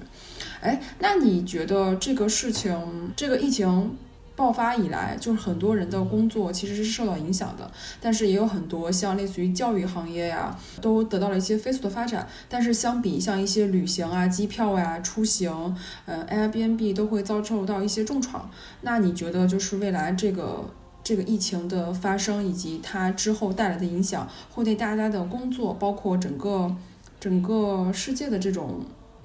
[0.61, 2.75] 哎，那你觉得这个事情，
[3.15, 3.95] 这个疫情？
[4.35, 7.71] 爆发以来，就是很多人的工作其实是受到影响的，
[8.01, 12.27] 但是也有很多像类似于教育行业呀，都得到了一些飞速的发展。
[12.49, 18.49] 但是相比像一些旅行啊、机票呀、出行，呃，Airbnb 都会遭受到一些重创。
[18.81, 20.69] 那你觉得，就是未来这个
[21.01, 26.75] 这个疫情的发生以及它之后带来的影响，会对大家的工作，包括整个
[27.21, 28.81] 整个世界的这种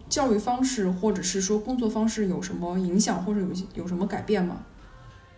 [0.09, 4.59] 教育方式，或者是说工作方式有什么影响，或者有有什么改变吗？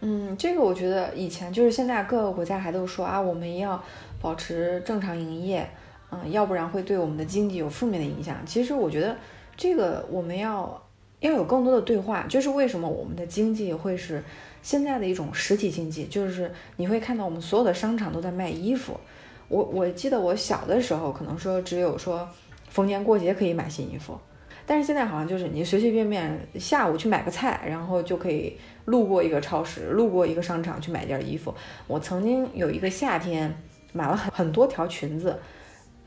[0.05, 3.81] 嗯，这个我觉得以前就是现在各个国家还都说啊，我们要
[4.21, 5.65] 保持正常营业，
[6.11, 8.37] 嗯，要不然会对我们的经济有负面的影响。
[8.45, 9.17] 其实我觉得
[9.57, 10.83] 这个我们要
[11.21, 14.21] 要有更多的对话，就是为什么我们的经济会是
[14.61, 18.99] 现在的一种实体经济，就是你会看到我们所有的商场都在卖衣服。
[19.47, 22.29] 我我记得我小的时候可能说只有说
[22.69, 24.19] 逢年过节可以买新衣服，
[24.67, 28.57] 但是现在好像就是你随随便便下午去买个菜，然后就可以。
[28.87, 31.55] 路过一个超市，路过一个商场去买件衣服。
[31.87, 33.55] 我曾经有一个夏天
[33.93, 35.39] 买了很很多条裙子，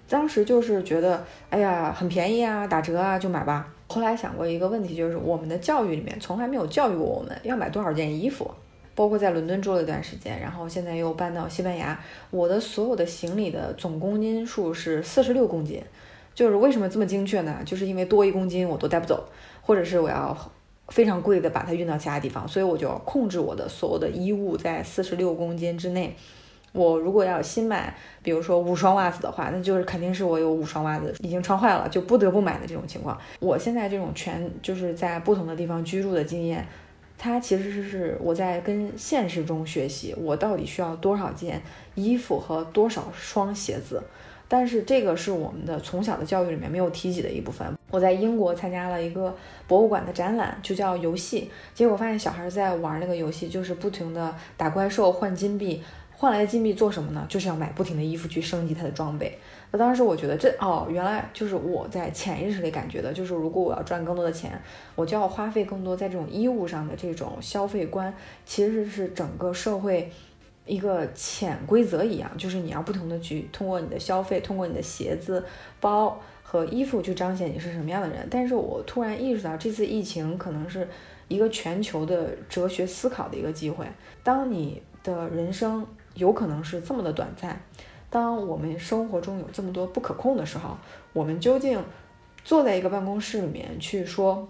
[0.10, 3.74] 当时就是觉得，哎呀，很便宜啊，打折啊，就买吧。
[3.88, 8.52] 后来想过一个问题，就是我们的教育里面从来没有教育过我们要买多少件衣服。
[8.94, 11.98] 包括在伦敦住了一段时间，然后现在又搬到西班牙，
[12.30, 15.82] 我的所有的行李的总公斤数是四十六公斤。
[16.36, 17.58] 就是为什么这么精确呢？
[17.65, 19.28] 就是因为多一公斤我都带不走，
[19.63, 20.38] 或者是我要。
[20.89, 26.15] 非常贵的，把它运到其他地方，所以我就要控制我的所有的衣物在四十六公斤之内。
[26.74, 33.19] 我如果要新买，比如说五双袜子的话，那就是肯定是我有五双袜子已经穿坏了，就不得不买的这种情况。
[33.39, 36.63] 我现在这种全就是在不同的地方居住的经验，
[37.17, 41.63] 它其实是我在跟现实中学习，我到底需要多少件
[41.95, 44.04] 衣服和多少双鞋子。
[44.58, 47.68] 但是这个是我们的从小的教育里面没有提及的一部分。
[47.91, 49.36] 我在英国参加了一个
[49.68, 51.52] 博物馆的展览，就叫游戏。
[51.74, 57.26] 结果发现小孩在玩那个游戏，就是不停的打怪兽换金币，换来的金币做什么呢？
[57.28, 59.38] 就是要买不停的衣服去升级他的装备。
[59.72, 64.58] 那当时我觉得这哦，原来就是我在潜意识里感觉的，就是如果我要赚更多的钱，
[64.96, 68.13] 我就要花费更多在这种衣物上的这种消费观，
[68.46, 70.10] 其实是整个社会。
[70.65, 75.45] 一个潜规则一样，就是你要不停的去通过你的消费，通过你的鞋子、
[75.80, 78.28] 包和衣服去彰显你是什么样的人。
[78.32, 80.88] 但是我突然意识到，这次疫情可能是
[81.28, 83.86] 一个全球的哲学思考的一个机会。
[84.23, 87.62] 当你的人生有可能是这么的短暂，
[88.10, 90.75] 当我们生活中有这么多不可控的时候，
[91.13, 91.84] 我们究竟
[92.43, 94.47] 坐在一个办公室里面去说，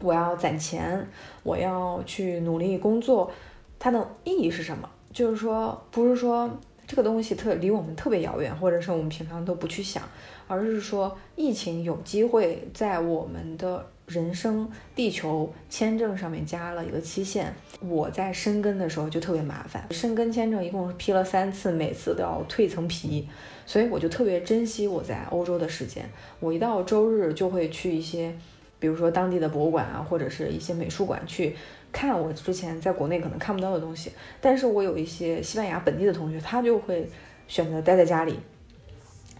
[0.00, 1.08] 我要攒钱，
[1.42, 3.30] 我要去努力工作，
[3.78, 4.88] 它的意义是什么？
[5.16, 6.50] 就是说，不是说
[6.86, 10.02] 这个东西特离我们特别遥远，或者是我们平常都不去想，
[10.46, 17.54] 而是说疫情有机会在我们的人生、地球签证上面加了一个期限。
[17.80, 23.26] 我在申根的时候就特别麻烦，申根签证一共批了三次，每次都要退层皮，
[23.64, 26.06] 所以我就特别珍惜我在欧洲的时间。
[26.40, 28.36] 我一到周日就会去一些，
[28.78, 31.56] 比如说当地的博物馆啊，或者是一些美术馆去。
[31.92, 37.08] 看我之前在国内可能看不到的东西，但是我有一些西班牙本地的同学，他就会
[37.48, 38.38] 选择待在家里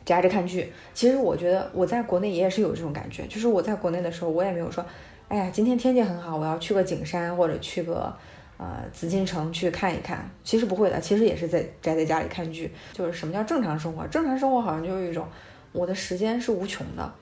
[0.07, 0.72] 宅着看剧。
[0.94, 4.83] 其实我觉得我在国内也是有这种感觉，就是我在国内的时候，我也没有说，
[5.29, 8.11] 哎呀，今天天气很好，我要去个景山或者去个
[8.57, 10.27] 呃紫禁城去看一看。
[10.42, 12.72] 其实不会的，其实也是在宅在家里看剧。
[12.94, 14.07] 就是什么叫正常生活？
[14.07, 15.27] 正常生活好像就有一种
[15.72, 17.12] 我的时间是无穷的。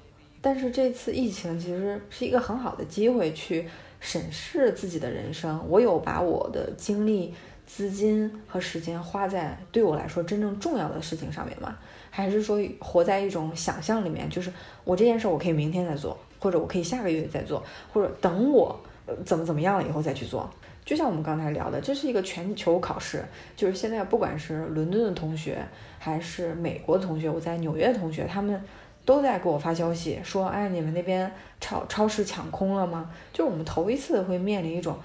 [0.45, 3.67] 但是这次疫情其实是一个很好的机会去
[3.99, 5.59] 审视自己的人生。
[5.71, 7.33] 我有把我的精力、
[7.67, 11.79] 资金和时间花在对我来说真正重要的事情上面吗？
[12.11, 14.29] 还是说活在一种想象里面？
[14.29, 14.53] 就是
[14.85, 18.79] 我这件事我可以明天再做，或者我可以下个月再做，或者等我
[19.25, 20.51] 怎么怎么样了以后再去做。
[20.85, 23.25] 就像我们刚才聊的，这是一个全球考试，
[23.57, 25.67] 就是现在不管是伦敦的同学，
[25.99, 28.63] 还是美国的同学，我在纽约的同学，他们。
[29.05, 33.11] 都在给我发消息说，哎，你们那边超超市抢空了吗？
[33.33, 34.97] 就我们头一次会面临一种，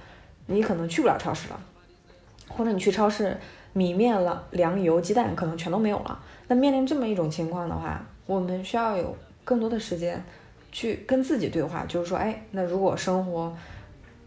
[0.45, 1.59] 你可能去不了超市了，
[2.47, 3.37] 或者你去超市，
[3.73, 6.17] 米面了、粮油、鸡蛋可能全都没有了。
[6.47, 10.23] 那面临这么一种情况的话，我们需要有更多的时间
[10.71, 13.53] 去跟自己对话，就是说，哎，那如果生活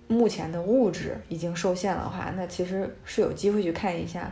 [0.07, 4.31] 目前的物质已经受限的话，那其实是有机会去看一下。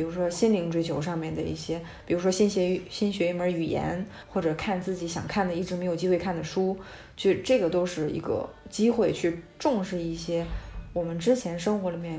[0.00, 6.74] 比如说心灵追求上面的一些，比如说新学新学一门语言，或者看自己想看的一直没有机会看的书，
[7.14, 10.42] 就这个都是一个机会去重视一些
[10.94, 12.18] 我们之前生活里面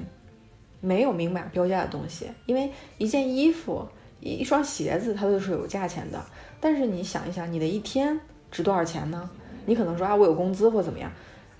[0.79, 2.27] 没有明码标价的东西。
[2.45, 3.83] 因为一件衣服、
[4.19, 6.23] 一一双鞋子，它都是有价钱的。
[6.59, 8.19] 但是你想一想，你的一天
[8.51, 9.27] 值多少钱呢？
[9.65, 11.11] 你可能说啊，我有工资或怎么样，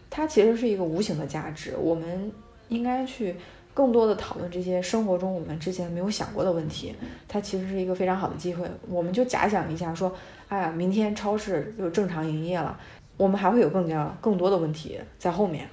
[0.08, 1.76] 它其实是一个无形的价值。
[1.82, 2.32] 我们
[2.70, 3.36] 应该去。
[3.74, 6.96] 更多的讨论这些生活中我们之前没有想过的问题，
[7.28, 8.66] 它其实是一个非常好的机会。
[8.90, 10.14] 我们就假想一下，说，
[10.50, 12.78] 哎呀，明天超市又正常营业了，
[13.18, 15.70] 我们还会有更加更多的问题在后面。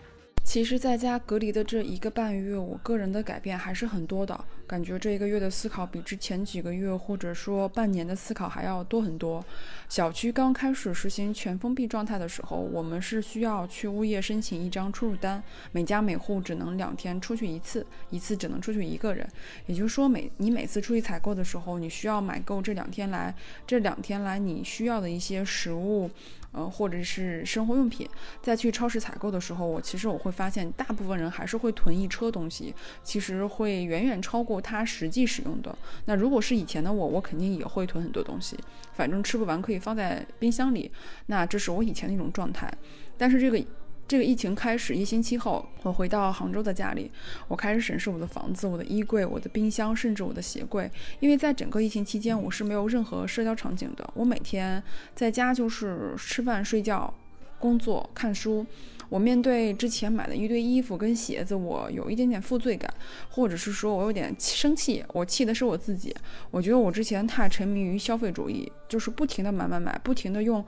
[0.49, 4.47] 其实，在家隔离的这一个半月，我个人的改变还是很多的。
[4.67, 9.45] 感觉这一个月的思考比之前几个月或者说半年的思考还要多很多。
[9.91, 19.29] 小区刚开始实行全封闭状态的时候，我们是需要去物业申请一张出入单，每家每户只能两天出去一次，一次只能出去一个人。
[19.67, 23.35] 也就是说，每你每次出去采购的时候，你需要买够这两天来
[23.67, 26.11] 这两天来你需要的一些食物。
[26.53, 28.09] 呃，或者是生活用品，
[28.43, 35.77] 在去超市采购的时候，我其实我会发现，大部分人还是会囤一车东西，其实会远远超过他实际使用的。
[36.07, 38.57] 那如果是以前的我，我肯定也会囤很多东西，
[38.95, 40.91] 反正吃不完可以放在冰箱里。
[41.27, 42.73] 那这是我以前的一种状态，
[43.17, 43.63] 但是这个。
[44.09, 47.11] 这个疫情开始一星期后，我回到杭州的家里，
[47.47, 50.91] 我开始审视我的房子、我的衣柜、我的冰箱，甚至我的鞋柜。
[51.21, 54.83] 因为在整个疫情期间，我是没有任何社交场景的，我每天
[55.15, 57.13] 在家就是吃饭、睡觉、
[57.59, 58.65] 工作、看书。
[59.11, 62.91] 我面对之前买的一堆衣服跟鞋子，我有一点点负罪感，
[63.29, 65.05] 或者是说我有点生气。
[65.13, 66.15] 我气的是我自己，
[66.51, 70.65] 我觉得我之前太沉迷于消费主义，就是不停的买买买，不停的用。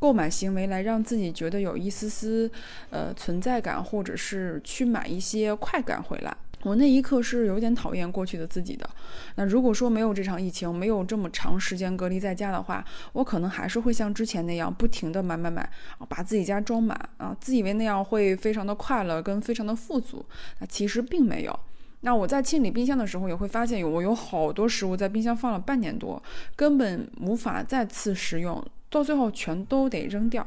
[0.00, 2.50] 购买行为来让自己觉得有一丝丝，
[2.90, 6.36] 呃存在感，或者是去买一些快感回来。
[6.62, 8.88] 我那一刻是有点讨厌过去的自己的。
[9.36, 12.84] 那如果说没有这场疫情，没有这么长时间隔离在家的话，
[13.14, 15.62] 我可能还是会像之前那样不停的买买买，
[15.96, 20.22] 啊把自己家装满啊，自以为那样会非常的快乐跟非常的富足。
[20.58, 21.60] 那其实并没有。
[22.02, 26.22] 那我在清理冰箱的时候，也会发现有我有好多食物在冰箱放了半年多，
[26.56, 28.62] 根本无法再次食用。
[28.90, 30.44] 到最后全都得扔掉，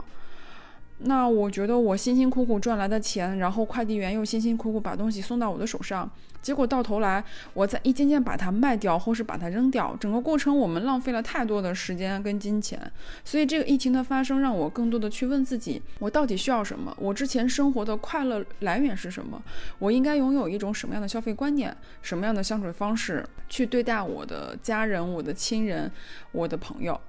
[0.99, 6.09] 那我觉得我辛辛苦苦赚来的钱，然后快递员又辛辛苦苦把东西送到我的手上，
[6.41, 12.79] 结果到头来我再一件件把它卖掉或是把它扔掉，整个过程我们浪费了太多的时间跟金钱。
[13.23, 16.93] 所以这个疫情的发生让我更多的去问自己，我到底需要什么？
[16.99, 19.41] 我之前生活的快乐来源是什么？
[19.79, 21.75] 我应该拥有一种什么样的消费观念？
[22.01, 25.89] 什么样的相处方式去对待我的家人、我的亲人、
[26.33, 26.99] 我的朋友？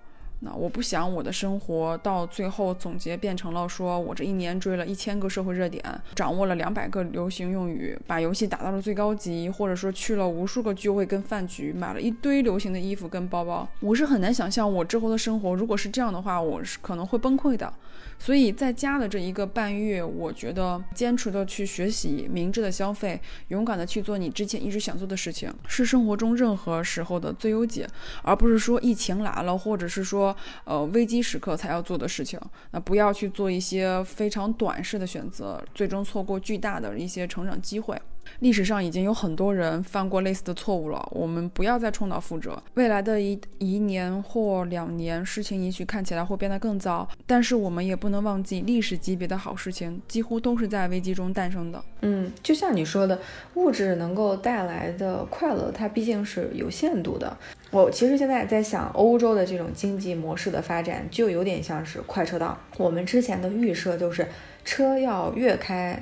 [0.53, 5.83] 我不想我的生活到最后总结变成了说，我这一年追了一千个社会热点，
[6.15, 13.69] 掌握了两百个流行用语，把游戏打到了最高级，或者说去了无数个聚会跟饭局，买了一堆流行的衣服跟包包。
[13.81, 17.73] 我是很难想象我之后的生活，如果是这样的话，我是可能会崩溃的。
[18.19, 27.87] 所以在家的这一个半月，我觉得坚持的去学习，明智的消费，勇敢的去做你之前一直想做的事情，是生活中任何时候的最优解，
[28.23, 30.34] 而不是说疫情来了，或者是说
[30.65, 32.41] 呃危机时刻才要做的事情。
[32.71, 38.01] 那不要去做一些非常短视的选择，最终错过巨大的一些成长机会。
[38.41, 42.61] 历史上已经有很多人犯过类似的错误了，我们不要再重蹈覆辙。
[42.73, 51.85] 未来的一一年或两年，事情也许看起来会变得更糟，但是我们也不能忘记，历史级别的好事情几乎都是在危机中诞生的。
[52.01, 53.21] 嗯，就像你说的，
[53.55, 57.37] 物质能够带来的快乐，它毕竟是有限度的。
[57.75, 62.57] 我其实现在在想，欧洲的这种经济模式的发展，就有点像是快车道。
[62.77, 64.25] 我们之前的预设就是，
[64.65, 66.01] 车要越开。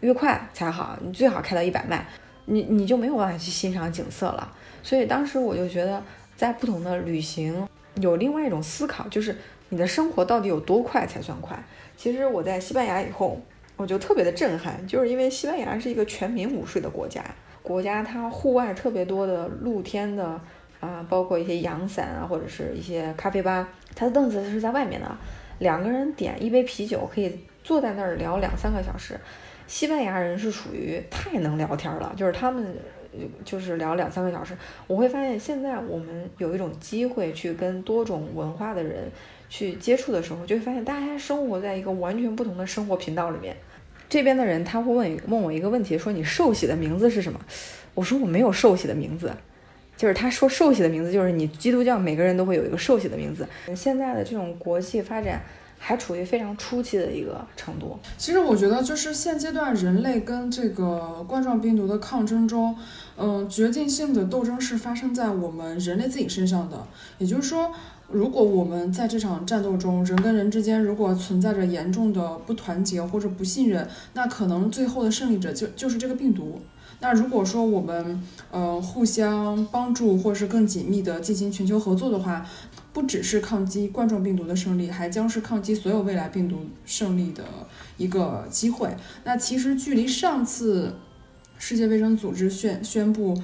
[0.00, 2.04] 越快才好，你最好开到一百迈，
[2.46, 4.52] 你你就没有办法去欣赏景色了。
[4.82, 6.02] 所以当时我就觉得，
[6.36, 7.66] 在不同的旅行
[8.00, 9.36] 有另外一种思考，就是
[9.68, 11.56] 你的生活到底有多快才算快？
[11.96, 13.40] 其实我在西班牙以后，
[13.76, 17.24] 我就特别的震撼，就是因为西班牙是一个全民午睡的国家，
[17.62, 20.38] 国家它户外特别多的露天的
[20.80, 25.16] 啊，包括一些阳伞啊，或者是一些咖啡吧，他的凳子是在外面的，
[25.58, 29.18] 两个人点一杯啤酒，可以坐在那儿聊两三个小时。
[29.66, 32.76] 西班牙人是属于太能聊天了，就是他们
[33.44, 34.56] 就是聊两三个小时。
[34.86, 39.10] 我会发现现在我们有一种机会去跟多种文化的人
[39.48, 43.56] 去接触的时候，就会发现大家生活在一个完全不同的生活频道里面。
[44.08, 47.40] 这边的人他会问问我一个问题，说你寿喜的名字是什么？
[47.92, 49.34] 我说我没有寿喜的名字，
[49.96, 53.46] 就是他说寿喜的名字就是你基督教每个人都会有一个寿喜的名字。
[53.74, 55.42] 现在的这种国际发展
[55.78, 57.98] 还处于非常初期的一个程度。
[58.18, 62.76] 其实我觉得，就是现阶段人类跟这个冠状病毒的抗争中，
[63.16, 66.86] 嗯，决定性的斗争是发生在我们人类自己身上的。
[67.18, 67.72] 也就是说，
[68.10, 76.60] 如果我们在这场战斗中，人跟人之间如果存在着严重的不团结或者不信任，那可能最后的胜利者就就是这个病毒。
[77.00, 82.46] 那如果说我们呃互相帮助，或是更紧密的进行全球合作的话，
[82.92, 87.44] 不只是抗击冠状病毒的胜利，还将是抗击所有未来病毒胜利的
[87.98, 88.96] 一个机会。
[89.24, 90.94] 那其实距离上次
[91.58, 93.40] 世界卫生组织宣宣布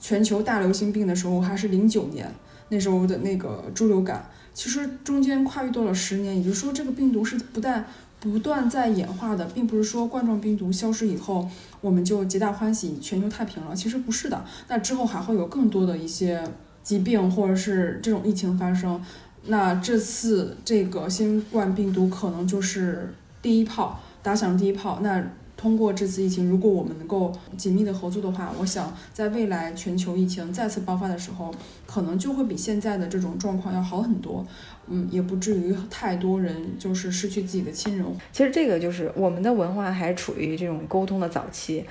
[0.00, 2.32] 全球大流行病的时候，还是零九年，
[2.70, 7.86] 那时候的那个猪流感，其实中间跨越多了十年，也就是说这个病毒是不但
[8.20, 11.48] 不断在演化的，并不是说冠状病毒消失以后
[11.80, 16.42] 我们就皆大欢喜，全球太平了，其实不是的，那之后还会有更多的一些
[16.82, 19.00] 疾病或者是这种疫情发生。
[19.46, 24.98] 那这次这个新冠病毒可能就是第一炮，打响第一炮。
[25.00, 25.24] 那
[25.58, 31.52] 通过这次疫情，如果我们能够紧密的合作的话，我想在未来全球疫情再次爆发的时候，
[31.84, 34.46] 可能就会比现在的这种状况要好很多。
[34.86, 38.06] 嗯，也不至于太多人就是失去自己的亲人。
[38.32, 41.84] 其实这个就是我们的文化还处于这种沟通的早期，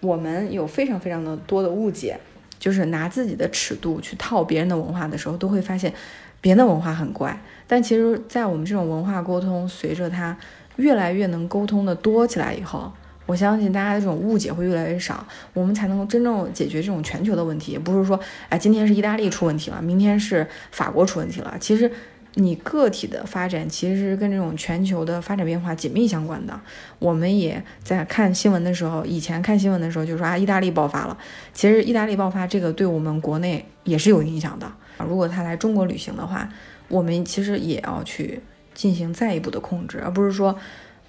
[0.00, 2.18] 我们有非常非常的多的误解，
[2.60, 5.92] 就是拿自己的尺度去套别人的文化的时候，都会发现
[6.40, 7.42] 别人的文化很怪。
[7.66, 10.36] 但其实，在我们这种文化沟通，随着它
[10.80, 12.92] 越来越能沟通的多起来以后，
[13.26, 15.24] 我相信大家的这种误解会越来越少，
[15.54, 17.72] 我们才能够真正解决这种全球的问题。
[17.72, 18.18] 也不是说，
[18.48, 21.56] 哎，今天是意大利出问题了，明天是法国出问题了。
[21.60, 21.90] 其实。
[22.34, 26.58] 你个体的发展其实是跟这种全球的发展变化紧密相关的。
[27.00, 31.18] 我们也在看新闻的时候，以前看新闻的时候就说啊，意大利爆发了。
[31.52, 34.72] 其实意大利爆发这个对我们国内也是有影响的。
[35.08, 36.48] 如果他来中国旅行的话，
[36.86, 38.40] 我们其实也要去
[38.80, 40.56] 进行再一步的控制，而不是说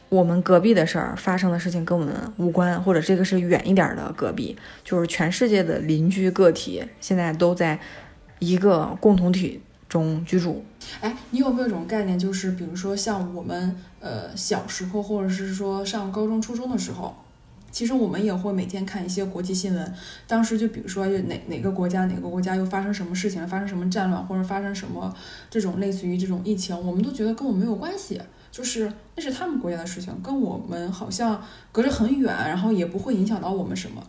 [0.10, 7.80] 我们隔壁的事儿发生的事情跟我们无关，或者这个是远一点的隔壁，就是全世界的邻居个体现在都在
[8.40, 10.66] 一个共同体中居住。
[11.00, 17.16] 哎，你有没有一种概念，就是比如说像我们呃小时候，或者是说上高中、初中的时候，
[17.72, 19.94] 其实我们也会每天看一些国际新闻。
[20.28, 25.14] 当时就比如说哪哪个国家哪个国家又发生什么事情，发生什么战乱，或者发生什么
[25.50, 31.42] 这种类似于这种疫情，我们都觉得跟我们没有关系，就是那是他们国家的事情，跟我们好像
[31.72, 34.04] 隔着很远，然后也不会影响到我们什么。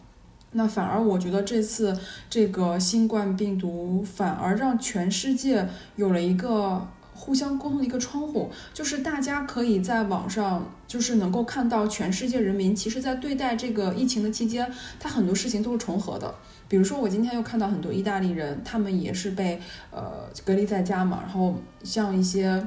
[0.55, 1.99] 那反而我觉得这次
[2.29, 16.35] 这个新冠病毒反而让全世界有了一个互相沟通的一个窗户，就是大家可以在网上就是能够看到全世界人民其实在对待这个疫情的期间，他很多事情都是重合的。
[16.69, 19.61] 比如说我今天又看到很多意大利人，他们也是被
[19.91, 21.55] 呃隔离在家嘛，然后
[21.85, 22.67] 像一些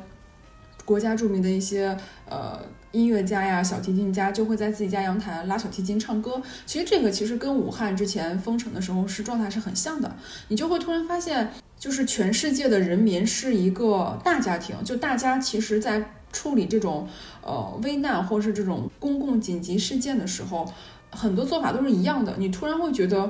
[0.85, 1.97] 国家著名的一些
[2.29, 2.59] 呃。
[2.95, 6.41] 音乐家呀，小提琴家就会在自己家阳台拉小提琴唱歌。
[6.65, 10.15] 其实这个其实跟武汉之前封城的时候是状态是很像的。
[10.47, 17.05] 你就会突然发现，就是全世界的人民是一个大家庭，就大家其实在处理这种
[17.43, 20.65] 呃危难或是这种公共紧急事件的时候，
[21.11, 22.33] 很多做法都是一样的。
[22.37, 23.29] 你突然会觉得，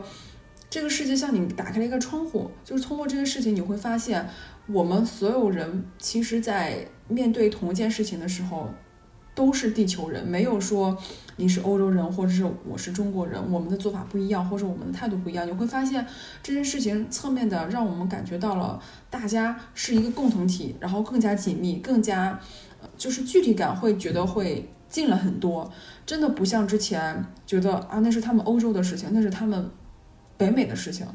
[0.70, 4.30] 这个世界向你打开了一个窗户，就是通过这个事情，你会发现
[4.68, 8.70] 我们所有人其实，在面对同一件事情的时候。
[9.36, 10.98] 都是地球人，没有说
[11.36, 15.46] 你是欧洲人，或者是我是中国人，我们的做法不一样，或者我们的态度不一样。
[15.46, 16.08] 你会发现
[16.42, 22.40] 这件事情侧面的让我们感觉到了大家是一个共同体，然后更加紧密，更加
[22.98, 25.70] 就是具体感会觉得会近了很多。
[26.06, 29.70] 真的不像之前觉得啊，那是他们欧洲的事情，那是他们
[30.38, 31.06] 北美的事情，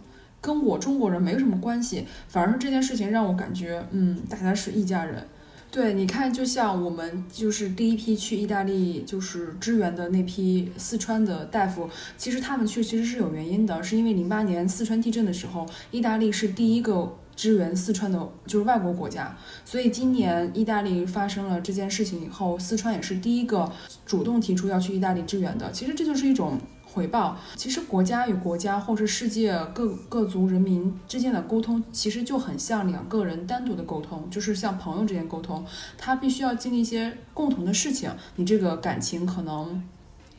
[0.42, 2.06] 跟我中国人没什么关系。
[2.28, 5.26] 反而这件事情让我感觉，嗯，大家是一家人。
[5.70, 23.70] 对，你看，就像我们就是第一批去意大利就是支援的那批四川的大夫，其实他们去其实是有原因的，是因为零八年四川地震的时候，意大利是第一个支援四川的，就是外国国家，所以今年意大利发生了这件事情以后，四川也是第一个
[24.04, 25.70] 主动提出要去意大利支援的。
[25.70, 26.58] 其实这就是一种。
[26.92, 27.36] 回报。
[27.56, 35.64] 其实国家与国家或是世界各各族人民之间的沟通，其实就很像两个人单独的沟通，就是像朋友之间沟通，
[35.96, 39.82] 他必须要经历一些共同的事情，你这个感情可能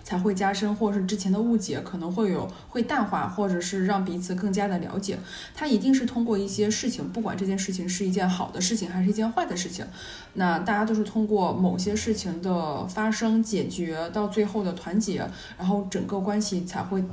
[0.03, 5.17] 才会加深，或者是之前的误解可能会有会淡化，或者是让彼此更加的了解。
[5.53, 9.85] 他一定是通过一些事情，不管这件事情是一件好的事情还是一件坏的事情，
[10.33, 15.25] 那大家都是通过某些事情的发生、解决到最后的团结，
[15.57, 17.03] 然后整个关系才会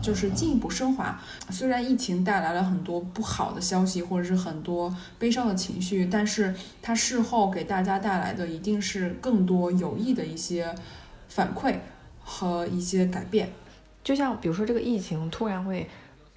[0.00, 1.20] 就是进一步升华。
[1.50, 10.74] 虽然疫情带来了很多不好的消息，或者是很多悲伤的情绪，但是它事后给大家带来的一定是更多有益的一些
[11.28, 11.76] 反馈
[12.30, 13.50] 和一些改变。
[14.04, 15.88] 就像比如说这个疫情突然会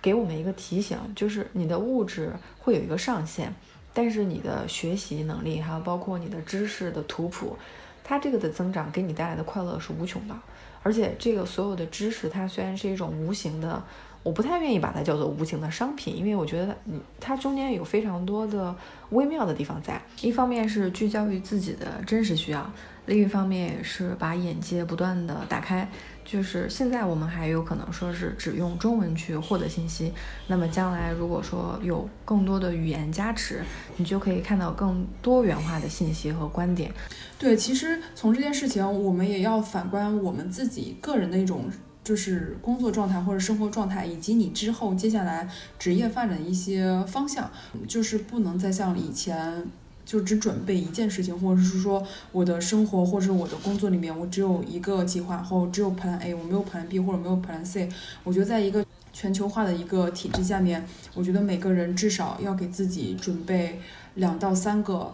[0.01, 3.53] 给我们一个提醒，就是你的物质会有一个上限，
[3.93, 7.57] 但是你的学习能力还有包括你的知识的图谱，
[8.05, 10.35] 它这个的增长给你带来的快乐是无穷的。
[10.81, 13.83] 而且这个所有的知识，它虽然是一种无形的，
[14.23, 18.75] 我不太愿意把它叫做无形的商品，因为我觉得嗯，它中间有非常多的
[19.11, 20.01] 微妙的地方在。
[20.21, 22.73] 一方面是聚焦于自己的真实需要，
[23.05, 25.89] 另一方面也是把眼界不断的打开。
[26.23, 30.13] 就是现在我们还有可能说是只用中文去获得信息，
[30.47, 33.61] 那么将来如果说有更多的语言加持，
[33.97, 36.91] 你就可以看到更多元化的信息和观点。
[37.37, 41.65] 对，其实从这件事情，我们也要反观我们自己个人的一种，
[42.03, 47.51] 就是工作状态或者生活状态，以及你之后接下来职业发展的一些方向，
[47.87, 49.65] 就是不能再像以前
[50.11, 57.87] 就只准备一件事情，或者是说我的生活或者我的工作里面，我只有一个计划，或只有 Plan A，我没有 Plan B 或者没有 Plan C。
[58.25, 63.79] 我觉得在一个全球化的一个体制下面，我觉得每个人至少要给自己准备
[64.15, 65.09] 两到三个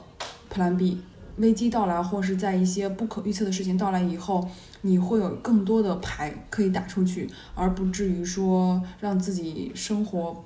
[0.51, 0.99] Plan B。
[1.37, 4.49] 危机到来，或是在一些不可预测的事情到来以后，
[4.81, 10.43] 你会有更多的牌可以打出去，而不至于说让自己生活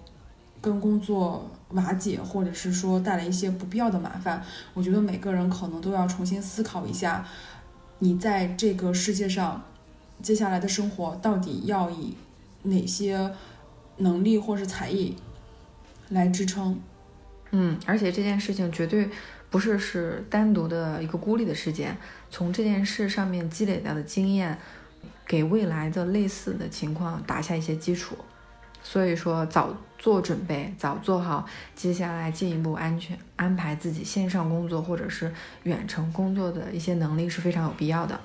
[0.61, 4.41] 跟工作瓦解，或者是说带来一些不必要的麻烦。
[4.75, 7.25] 我觉得每个人可能都要重新思考一下，
[7.99, 9.63] 你在这个世界上
[10.21, 12.15] 接下来的生活到底要以
[12.63, 13.33] 哪些
[13.97, 15.15] 能力或是才艺
[16.09, 16.79] 来支撑。
[17.49, 19.09] 嗯，而且这件事情绝对
[19.49, 21.97] 不是是单独的一个孤立的事件，
[22.29, 24.57] 从这件事上面积累到的经验，
[25.25, 28.15] 给未来的类似的情况打下一些基础。
[28.83, 35.31] 所以说，早做准备，早做好接下来进一步安全安排自己线上工作或者是
[35.63, 38.19] 远程工作的一些能力是非常有必要的。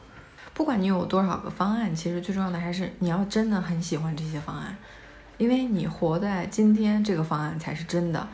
[0.54, 4.74] 不管你有多少个方案，其实最重要的还是你要真的很喜欢这些方案，
[5.36, 8.26] 因为你活在今天，这个方案才是真的。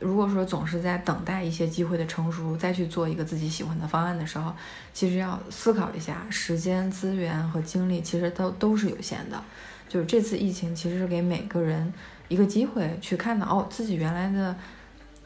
[0.00, 4.54] 如果说总是在等待一些机会的成熟，再去做一个自己喜欢的方案的时候，
[4.94, 9.42] 其实要思考一下，时间、资源和精力其实都都是有限的。
[9.88, 11.92] 就是这次疫情其实是给每个人
[12.28, 14.56] 一个机会，去看到哦，自己原来的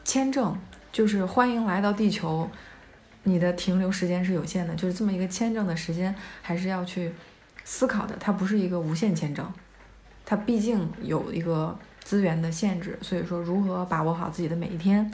[0.03, 0.57] 签证
[0.91, 2.49] 就是欢迎来到地球，
[3.23, 7.11] 你的停留时间是有限的，就是这么一个签证的时间，还是要去
[7.63, 8.15] 思考的。
[8.19, 9.51] 它不是一个无限签证，
[10.25, 11.77] 它毕竟有一个。
[12.03, 15.09] 资源的限制，所以说如何把握好自己的每一天，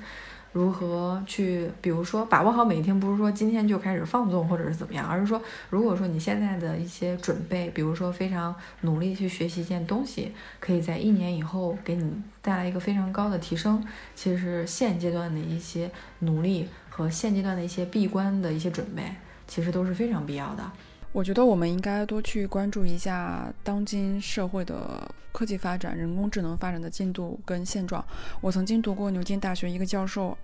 [0.58, 5.40] 如何去，比如说把握好每一天，不是说今天就开始放纵或者是怎么样，而是说，
[5.70, 13.86] 如果说你现在的一些准备，比如说非常努力去学习一件东西，可以在一年以后给你带来一个非常高的提升，
[14.16, 19.04] 其实现阶段的一些努力和现阶段的一些闭关的一些准备，
[19.48, 20.64] 其实都是非常必要的。
[21.12, 28.04] 我觉得我们应该多去关注一下当今社会的科技发展、人工智能发展的进度跟现状。
[28.42, 30.36] 我曾经读过牛津大学一个教授。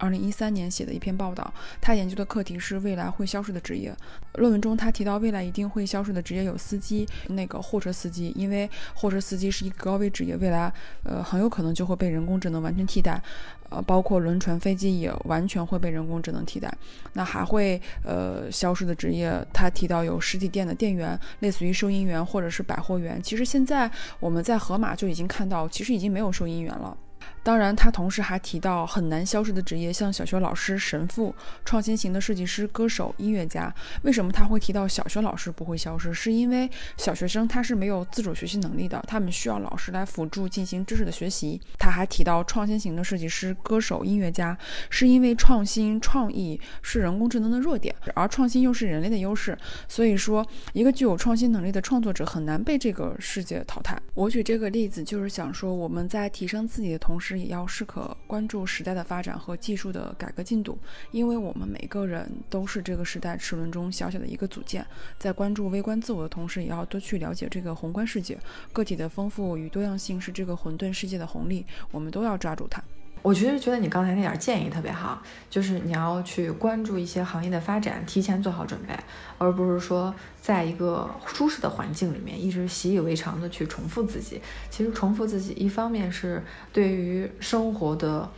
[0.00, 3.94] 二零一三年写的一篇报道，他研究的课题是未来会消失的职业。
[4.36, 10.72] 论文中他提到，未来一定会消失的职业有司机，那个货车司机，因为货车司机是一个高危职业，未来
[11.04, 13.22] 呃很有可能就会被人工智能完全替代。
[13.68, 16.72] 呃，包括轮船、飞机也完全会被人工智能替代。
[17.12, 23.22] 那还会呃消失的职业，他提到有实体店的店员，类似于收银员或者是百货员。
[23.22, 23.88] 其实现在
[24.18, 26.96] 我们在盒马就已经看到，其实已经没有收银员了。
[27.42, 31.34] 当然，他同时还提到很难消失的职业，像小学老师、神父、
[31.64, 33.72] 创新型的设计师、歌手、音乐家。
[34.02, 36.12] 为什么他会提到小学老师不会消失？
[36.12, 41.60] 是因为小学生他是没有自主学习能力的，他们需要老师来辅助进行知识的学习。
[41.78, 44.56] 他还提到创新型的设计师、歌手、音乐家，
[44.90, 49.56] 是因为创新创意是人工智能的弱点，而创新又是人类的优势。
[49.88, 53.98] 所以说，一个具有创新能力的创作者很难被这个世界淘汰。
[54.14, 60.78] 我举这个例子就是想说，我们在提升自己的同时也要适可关注时代的发展和技术的改革进度，
[61.10, 64.86] 因为我们每个人都是这个时代齿轮中小小的一个组件。
[65.18, 68.38] 在关注微观自我的同时，也要多去了解这个宏观世界。
[68.72, 72.82] 个体的丰富与多样性是这个混沌世界的红利，我们都要抓住它。
[73.22, 78.94] 我其实觉得你刚才那点建议特别好，就是你要去关注一些行业的发展，提前做好准备，
[79.36, 84.40] 而不是说在一个舒适的环境里面一直习以为常的去重复自己。
[84.70, 86.42] 其实重复自己，一方面是
[86.72, 88.28] 对于生活的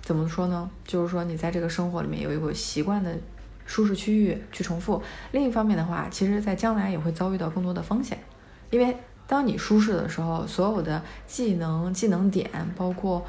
[0.00, 0.70] 怎么说呢？
[0.86, 3.12] 就是说你在这个生活里面有一个习惯的
[3.66, 8.18] 舒适区域去重复；另一方面的话，其实在将来也会遭遇到更多的风险，
[8.70, 13.26] 因为当你舒适的时候，所有的技能、技能点，包括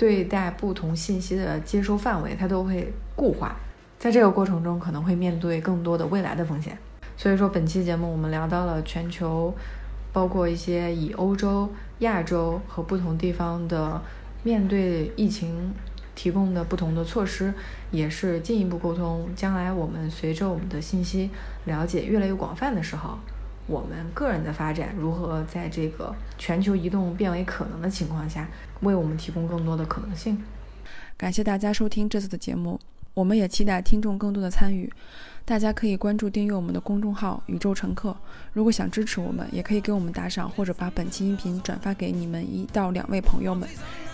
[0.00, 3.54] 对待不同信息的接收范围，它都会固化，
[3.98, 6.78] 在这个过程中可能会面对更多的未来的风险。
[7.18, 9.54] 所以说，本期节目我们聊到了全球，
[10.10, 14.00] 包括一些以欧洲、亚洲和不同地方的
[14.42, 15.70] 面对疫情
[16.14, 17.52] 提供的不同的措施，
[17.90, 19.28] 也是进一步沟通。
[19.36, 21.28] 将来我们随着我们的信息
[21.66, 23.18] 了解越来越广泛的时候。
[23.66, 28.48] 我们个人的发展如何在这个全球移动变为可能的情况下，
[28.80, 30.42] 为我们提供更多的可能性？
[31.16, 32.80] 感谢大家收听这次的节目，
[33.14, 34.90] 我们也期待听众更多的参与。
[35.44, 38.16] 大家可以关注订阅我们的公众号“宇宙乘客”。
[38.52, 43.68] 如果想支持我们，也可以给我们打赏，或者把本期音频转发给你们一到两位朋友们。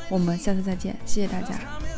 [0.08, 1.95] 我们下次再见，谢谢大家。